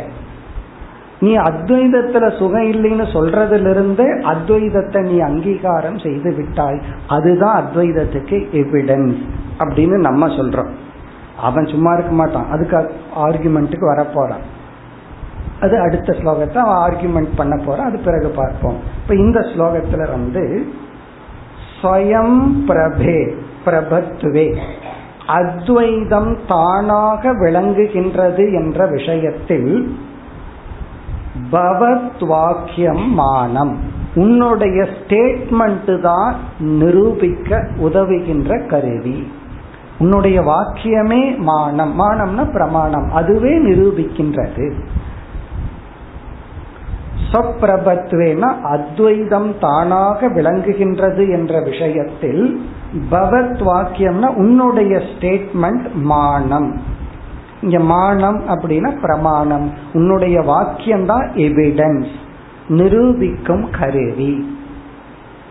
[1.24, 6.82] நீ அத்வைதத்துல சுகம் இல்லைன்னு சொல்றதிலிருந்து அத்வைதத்தை நீ அங்கீகாரம் செய்து விட்டாய்.
[7.08, 9.22] அதுதான் அத்வைதத்துக்கு எவிடன்ஸ்
[9.60, 10.72] அப்படின்னு நம்ம சொல்றோம்.
[11.40, 12.50] அவன் சும்மா இருக்க மாட்டான்.
[12.50, 12.78] அதுக்கு
[13.26, 14.46] ஆர்குமெண்ட்டுக்கு வரப்போறான்.
[15.62, 17.90] அது அடுத்த ஸ்லோகத்தை அவன் ஆர்குமெண்ட் பண்ண போறான்.
[17.90, 18.80] அது பிறகு பார்ப்போம்.
[19.02, 20.66] இப்ப இந்த ஸ்லோகத்துல வந்து
[21.82, 23.20] ஸ்வயம் பிரபே
[23.66, 24.48] பிரபத்துவே
[25.28, 29.98] அத்வைதம் தானாக விளங்குகின்றது என்ற விஷயத்தில்
[31.52, 33.78] பவத்வாக்கியம் மானம்.
[34.16, 39.32] உன்னுடைய ஸ்டேட்மெண்ட் தான் நிரூபிக்க உதவுகின்ற கருவி.
[39.98, 42.00] உன்னுடைய வாக்கியமே மானம்.
[42.00, 43.12] மானம்னா பிரமாணம்.
[43.12, 44.74] அதுவே நிரூபிக்கின்றது.
[47.32, 52.66] சொப்பிரபத்வேனா அத்வைதம் தானாக விளங்குகின்றது என்ற விஷயத்தில்
[53.12, 56.82] பவத் வாக்கியம்னா உன்னுடைய ஸ்டேட்மெண்ட் மானம்.
[57.64, 59.72] இங்க மானம் அப்படின்னா பிரமாணம்.
[59.94, 62.12] உன்னுடைய வாக்கியம் தான் எவிடன்ஸ்
[62.68, 64.58] நிரூபிக்கும் கருவி.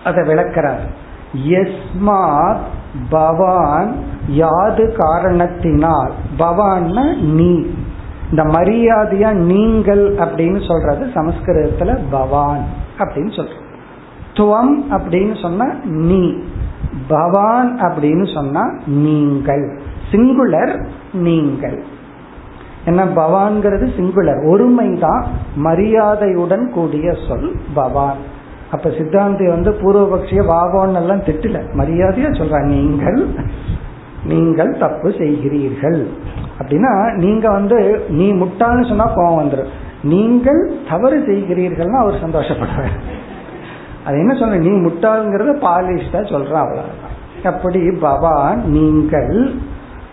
[0.05, 0.81] அதை விளக்கிறார்.
[1.49, 2.57] எஸ்மாத்
[3.11, 3.95] பவான்
[4.29, 6.13] யாது காரணத்தினால்.
[6.39, 7.67] பவான்னா நீ.
[8.31, 12.65] இந்த மரியாதையா நீங்கள் அப்படின்னு சொல்றது சமஸ்கிருதத்துல பவான்
[12.99, 13.51] அப்படின்னு சொல்ற
[14.35, 16.35] துவம் அப்படின்னு சொன்னா நீ.
[17.09, 19.81] பவான் அப்படின்னு சொன்னா நீங்கள்.
[20.11, 21.85] சிங்குலர் நீங்கள்.
[22.85, 25.25] என்ன பவான்கிறது சிங்குலர் ஒருமைதான்
[25.57, 28.21] மரியாதையுடன் கூடிய சொல் பவான்.
[28.71, 31.59] அப்ப சித்தாந்தி வந்து பூர்வபக்ஷிய வாவோன்னு எல்லாம் திட்டல.
[31.81, 33.21] மரியாதையா சொல்ற நீங்கள்
[34.25, 36.01] நீங்கள் தப்பு செய்கிறீர்கள்.
[36.59, 37.79] அப்படின்னா நீங்க வந்து
[38.09, 39.73] நீ முட்டான்னு சொன்னா கோவம் வந்துடும்
[40.03, 40.61] நீங்கள்
[40.91, 42.97] தவறு செய்கிறீர்கள்னா அவர் சந்தோஷப்படுவார்.
[44.05, 47.11] அது என்ன சொல்ற நீ முட்டாளுங்கிறத பாலிஷ்டா சொல்ற அவ்வளவுதான்.
[47.45, 49.33] அப்படி பவான் நீங்கள்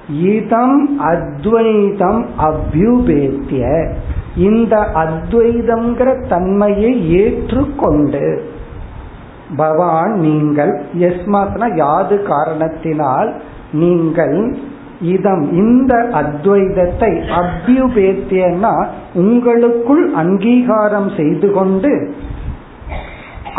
[0.09, 3.65] இதம் அத்வைதம் அபியுபேத்திய
[4.35, 8.23] இந்த அத்வைதம்ங்கிற தன்மையை ஏற்றுக்கொண்டு
[9.57, 13.29] பவான் நீங்கள் எஸ்மாத்னா யாது காரணத்தினால்
[13.71, 14.37] நீங்கள்
[15.01, 18.73] இதம் இந்த அத்வைதத்தை அபியுபேத்தியன்னா
[19.13, 21.91] உங்களுக்குள் அங்கீகாரம் செய்து கொண்டு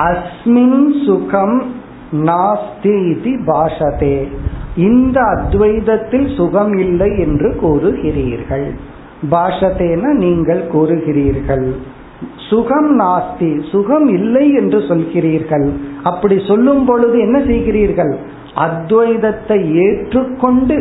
[0.06, 1.58] அஸ்மின் சுகம்
[2.24, 4.16] நாஸ்தி பாஷதே
[4.88, 8.66] இந்த அத்வைதத்தில் சுகம் இல்லை என்று கூறுகிறீர்கள்.
[9.30, 11.66] பாஷத்தேன நீங்கள் கூறுகிறீர்கள்.
[12.48, 15.66] சுகம் நாஸ்தி சுகம் இல்லை என்று சொல்கிறீர்கள்.
[16.02, 18.12] அப்படி சொல்லும் பொழுது என்ன செய்கிறீர்கள்?
[18.66, 20.76] அத்வைதத்தை ஏற்றுக்கொண்டு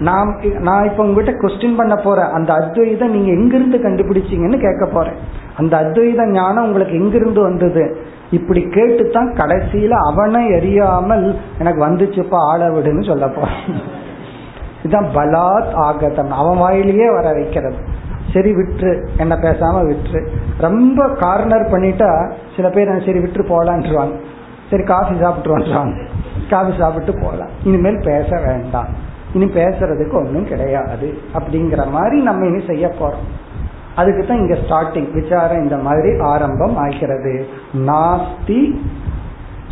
[0.00, 2.32] நாம் நான் இப்ப உங்ககிட்ட கொஸ்டின் பண்ண போறேன்.
[2.36, 5.18] அந்த அத்வைதம் நீங்க எங்கிருந்து கண்டுபிடிச்சீங்கன்னு கேட்க போறேன்.
[5.56, 7.84] அந்த அத்வைத ஞானம் உங்களுக்கு எங்கிருந்து வந்தது?
[8.30, 13.48] இப்படி கேட்டுத்தான் கடைசியில அவனை அறியாமல் எனக்கு வந்துச்சுப்பா ஆள விடுன்னு சொல்லப்போ.
[14.84, 16.30] இதுதான் பலாத் ஆகதம்.
[16.30, 17.76] அவன் வாயிலேயே வர வைக்கிறது.
[18.32, 19.08] சரி விட்டுரு.
[19.18, 20.26] என்ன பேசாம விட்டுரு.
[20.58, 24.20] ரொம்ப கார்னர் பண்ணிட்டா சில பேர் சரி விட்டு போலான்றாங்க
[24.70, 25.74] சரி காஃபி சாப்பிட்டு
[26.50, 28.86] காஃபி சாப்பிட்டு போகலாம் இனிமேல் பேச வேண்டாம்.
[29.32, 31.18] இனி பேசுறதுக்கு ஒன்றும் கிடையாது.
[31.34, 33.47] அப்படிங்கிற மாதிரி நம்ம இனி செய்ய போறோம்.
[33.98, 37.34] அதுக்கு தான் இங்க ஸ்டார்டிங் விசாரம் இந்த மாதிரி ஆரம்பம் ஆகிறது.
[37.86, 38.60] நாஸ்தி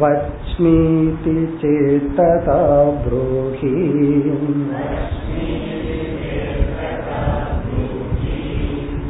[0.00, 2.58] वच्मीति चेत्तथा
[3.04, 3.74] ब्रूहि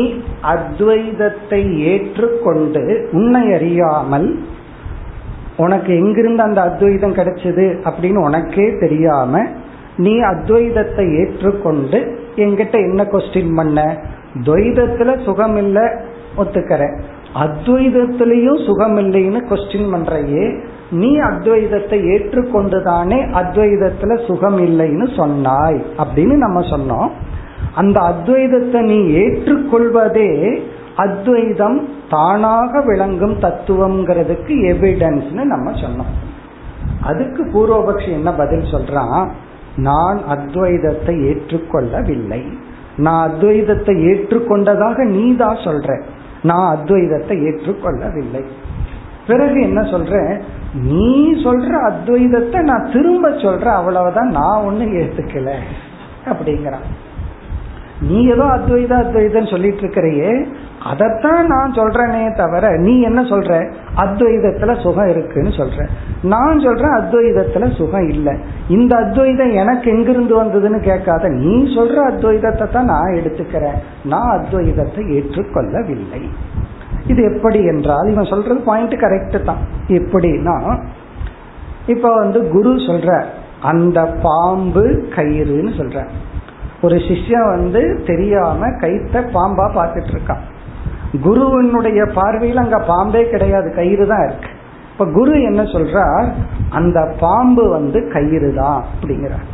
[0.43, 4.29] அத்வைதத்தை ஏற்றுக்கொண்டு உன்னை அறியாமல்
[5.57, 9.43] உனக்கு எங்கிருந்து அந்த அத்வைதம் கிடைச்சது அப்படின்னு உனக்கே தெரியாம
[9.97, 12.01] நீ அத்வைதத்தை ஏற்றுக்கொண்டு
[12.37, 13.99] என்கிட்ட என்ன கொஸ்டின் பண்ண?
[14.43, 15.87] துவைதத்துல சுகம் இல்லை
[16.37, 16.97] ஒத்துக்கிறேன்.
[17.43, 20.65] அத்வைதத்திலையும் சுகம் இல்லைன்னு கொஸ்டின் பண்றையே.
[20.91, 25.85] நீ அத்வைதத்தை ஏற்றுக்கொண்டுதானே அத்வைதத்துல சுகம் இல்லைன்னு சொன்னாய்.
[25.99, 27.11] அப்படின்னு நம்ம சொன்னோம்.
[27.75, 30.61] அந்த அத்வைதத்தை நீ ஏற்றுக்கொள்வதே
[30.97, 36.13] அத்வைதம் தானாக விளங்கும் தத்துவம்ங்கிறதுக்கு எவிடன்ஸ்னு நம்ம சொன்னோம்.
[37.03, 39.29] அதுக்கு பூர்வபக்ஷி என்ன பதில் சொல்றான்
[39.77, 42.43] நான் அத்வைதத்தை ஏற்றுக்கொள்ளவில்லை.
[42.97, 46.03] நான் அத்வைதத்தை ஏற்றுக்கொண்டதாக நீ தான் சொல்ற.
[46.43, 48.45] நான் அத்வைதத்தை ஏற்றுக்கொள்ளவில்லை.
[49.27, 50.43] பிறகு என்ன சொல்றேன்?
[50.75, 55.55] நீ சொல்ற அத்வைதத்தை நான் திரும்ப சொல்றேன் அவ்வளவுதான் நான் ஒண்ணு ஏத்துக்கல
[56.25, 56.87] அப்படிங்கிறான்.
[58.01, 60.47] நீ ஏதோ அத்வைத அத்வைதம் சொல்லிட்டு இருக்கிறையே
[60.91, 63.73] அதைத்தான் நான் சொல்றேனே தவிர நீ என்ன சொல்ற?
[63.97, 65.87] அத்வைதத்துல சுகம் இருக்குன்னு சொல்ற.
[66.23, 68.35] நான் சொல்றேன் அத்வைதத்துல சுகம் இல்லை.
[68.69, 73.79] இந்த அத்வைதம் எனக்கு எங்கிருந்து வந்ததுன்னு கேட்காத நீ சொல்ற அத்வைதத்தை தான் நான் எடுத்துக்கிறேன்.
[74.05, 76.23] நான் அத்வைதத்தை ஏற்றுக்கொள்ளவில்லை.
[77.07, 79.63] இது எப்படி என்றால் இவன் சொல்றது பாயிண்ட் கரெக்ட் தான்.
[79.89, 80.79] எப்படின்னா
[81.87, 83.23] இப்ப வந்து குரு சொல்ற
[83.63, 84.85] அந்த பாம்பு
[85.17, 86.09] கயிறுன்னு சொல்ற.
[86.83, 90.45] ஒரு சிஷ்யன் வந்து தெரியாம கைத்த பாம்பா பார்த்துட்டு இருக்கான்.
[91.23, 94.49] குருவினுடைய பார்வையில் அங்க பாம்பே கிடையாது கயிறு தான் இருக்கு.
[94.93, 96.27] இப்ப குரு என்ன சொல்றார்?
[96.71, 99.47] அந்த பாம்பு வந்து கயிறு தான் அப்படிங்கிறார்.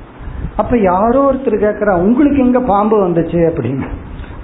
[0.57, 3.41] அப்ப யாரோ ஒருத்தர் கேட்கிறா உங்களுக்கு எங்க பாம்பு வந்துச்சு?
[3.51, 3.85] அப்படின்னு.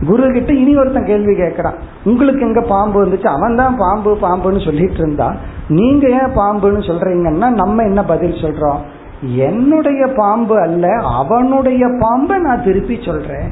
[0.06, 3.26] குரு கிட்ட இனி ஒருத்தன் கேள்வி கேட்கறான் உங்களுக்கு எங்க பாம்பு வந்துச்சு?
[3.26, 5.34] அவன் தான் பாம்பு பாம்புன்னு சொல்லிட்டு இருந்தா
[5.68, 8.78] நீங்க ஏன் பாம்புன்னு சொல்றீங்கன்னா நம்ம என்ன பதில் சொல்றோம்?
[9.22, 13.48] என்னுடைய பாம்பு அல்ல அவனுடைய பாம்பை நான் திருப்பி சொல்றேன்.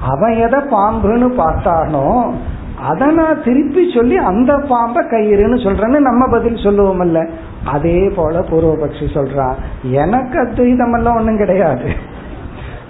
[0.00, 2.34] அவன் எதை பாம்புன்னு பார்த்தானோ
[2.80, 7.28] அதை நான் திருப்பி சொல்லி அந்த பாம்பை கயிறுன்னு சொல்றேன்னு நம்ம பதில் சொல்லுவோம்ல
[7.64, 11.90] அதே போல பூர்வபக்ஷி சொல்றான் எனக்கு அத்வைதம் எல்லாம் ஒண்ணும் கிடையாது.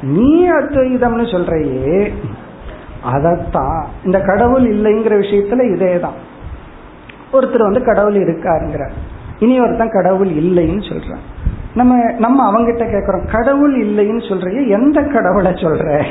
[0.03, 2.12] நீ அத்வைதம்னு சொல்றையே
[3.12, 3.84] அதத்தான்.
[4.05, 6.12] இந்த கடவுள் இல்லைங்கிற விஷயத்துல இதே தான்
[7.32, 8.91] ஒருத்தர் வந்து கடவுள் இருக்காருங்கிற
[9.39, 11.24] இனி ஒருத்தன் கடவுள் இல்லைன்னு சொல்றான்.
[11.74, 16.05] நம்ம நம்ம அவங்கிட்ட கேட்குறோம் கடவுள் இல்லைன்னு சொல்றிய எந்த கடவுளை சொல்ற?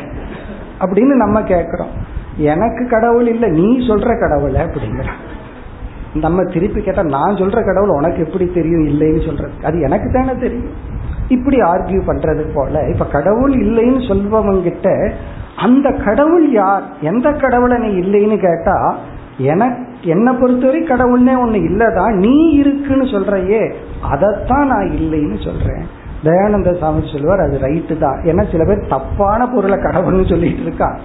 [0.79, 1.93] அப்படின்னு நம்ம கேட்குறோம்
[2.37, 5.07] எனக்கு கடவுள் இல்லை நீ சொல்ற கடவுள் அப்படிங்கிற.
[6.13, 9.51] நம்ம திருப்பி கேட்டா நான் சொல்ற கடவுள் உனக்கு எப்படி தெரியும் இல்லைன்னு சொல்றது.
[9.63, 10.69] அது எனக்கு தானே தெரியும்.
[11.27, 15.13] இப்படி ஆர்கியூ பண்றது போல இப்ப கடவுள் இல்லைன்னு சொல்பவங்கிட்ட
[15.55, 16.83] அந்த கடவுள் யார்?
[17.01, 18.97] எந்த கடவுளை நீ இல்லைன்னு கேட்டா
[19.37, 25.85] எனக்கு என்னை பொறுத்தவரை கடவுள்னே ஒண்ணு இல்லதான் நீ இருக்குன்னு சொல்றையே அதைத்தான் நான் இல்லைன்னு சொல்றேன்.
[26.23, 28.17] தயானந்த சாமி சொல்லுவார் அது ரைட்டு தான்.
[28.23, 30.99] ஏன்னா சில பேர் தப்பான பொருளை கடவுள்னு சொல்லிட்டு இருக்கான்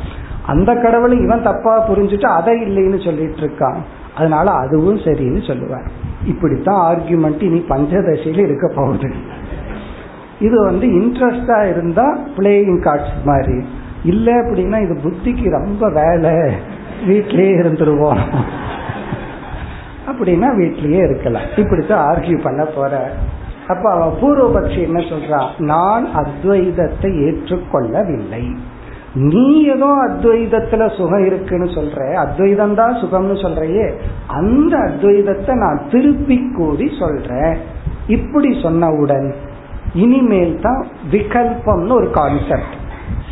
[0.46, 3.76] அந்த கடவுளை இவன் தப்பா புரிஞ்சுட்டு அதை இல்லைன்னு சொல்லிட்டு இருக்கான்.
[4.16, 5.90] அதனால அதுவும் சரின்னு சொல்லுவார்.
[6.24, 9.12] இப்படித்தான் ஆர்கியூமெண்ட் இனி பஞ்சதசையில இருக்க போகுது.
[10.40, 13.64] இது வந்து இன்ட்ரெஸ்டா இருந்தா பிளேயிங் கார்ட்ஸ் மாதிரி.
[14.04, 16.32] இல்ல அப்படின்னா இது புத்திக்கு ரொம்ப வேலை.
[17.08, 18.18] வீட்லயே இருந்துருவோம்.
[20.06, 21.42] அப்படின்னா வீட்லயே இருக்கலாம்.
[21.56, 23.10] இப்படித்தான் ஆர்கியூ பண்ண போற.
[23.68, 28.56] அப்ப அவன் பூர்வபக்ஷி என்ன சொல்றான் நான் அத்வைதத்தை ஏற்றுக்கொள்ளவில்லை.
[29.14, 33.94] நீ ஏதோ அத்வைதத்துல சுகம் இருக்குன்னு சொல்ற அத்வைதம் தான் சுகம்னு சொல்றையே
[34.26, 37.56] அந்த அத்வைதத்தை நான் திருப்பி கூறி சொல்றேன்.
[38.06, 39.34] இப்படி சொன்னவுடன்
[39.94, 42.76] இனிமேல் தான் விகல்பம்னு ஒரு கான்செப்ட்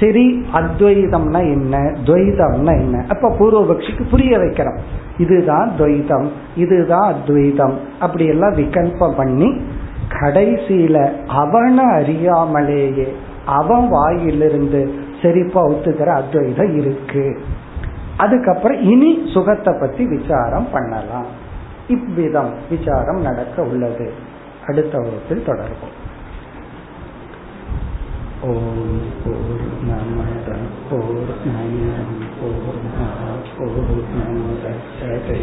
[0.01, 3.05] சரி அத்வைதம்னா என்ன துவைதம்னா என்ன?
[3.09, 4.79] அப்ப பூர்வபக்ஷிக்கு புரிய வைக்கிறோம்.
[5.19, 7.79] இதுதான் துவைதம் இதுதான் அத்வைதம்.
[8.01, 9.61] அப்படி எல்லாம் விகல்பம் பண்ணி
[10.09, 13.09] கடைசியில அவனை அறியாமலேயே
[13.45, 14.93] அவன் வாயிலிருந்து
[15.23, 17.41] செரிப்பா ஒத்துக்கிற அத்வைதம் இருக்கு.
[18.17, 21.27] அதுக்கப்புறம் இனி சுகத்தை பத்தி விசாரம் பண்ணலாம்.
[21.89, 24.13] இவ்விதம் விசாரம் நடக்க உள்ளது.
[24.67, 25.97] அடுத்த வகுப்பில் தொடர்போம்
[28.43, 30.49] ஓம் போர் நமத
[30.89, 32.83] போர் நயம் போர்
[33.59, 35.41] பூர்ணமுதச்சதே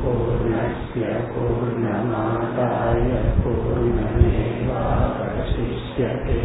[0.00, 3.08] பூர்ணஸ்ய பூர்ணமாதாய
[3.42, 6.40] பூர்ணமேவாவசிஷ்யதே.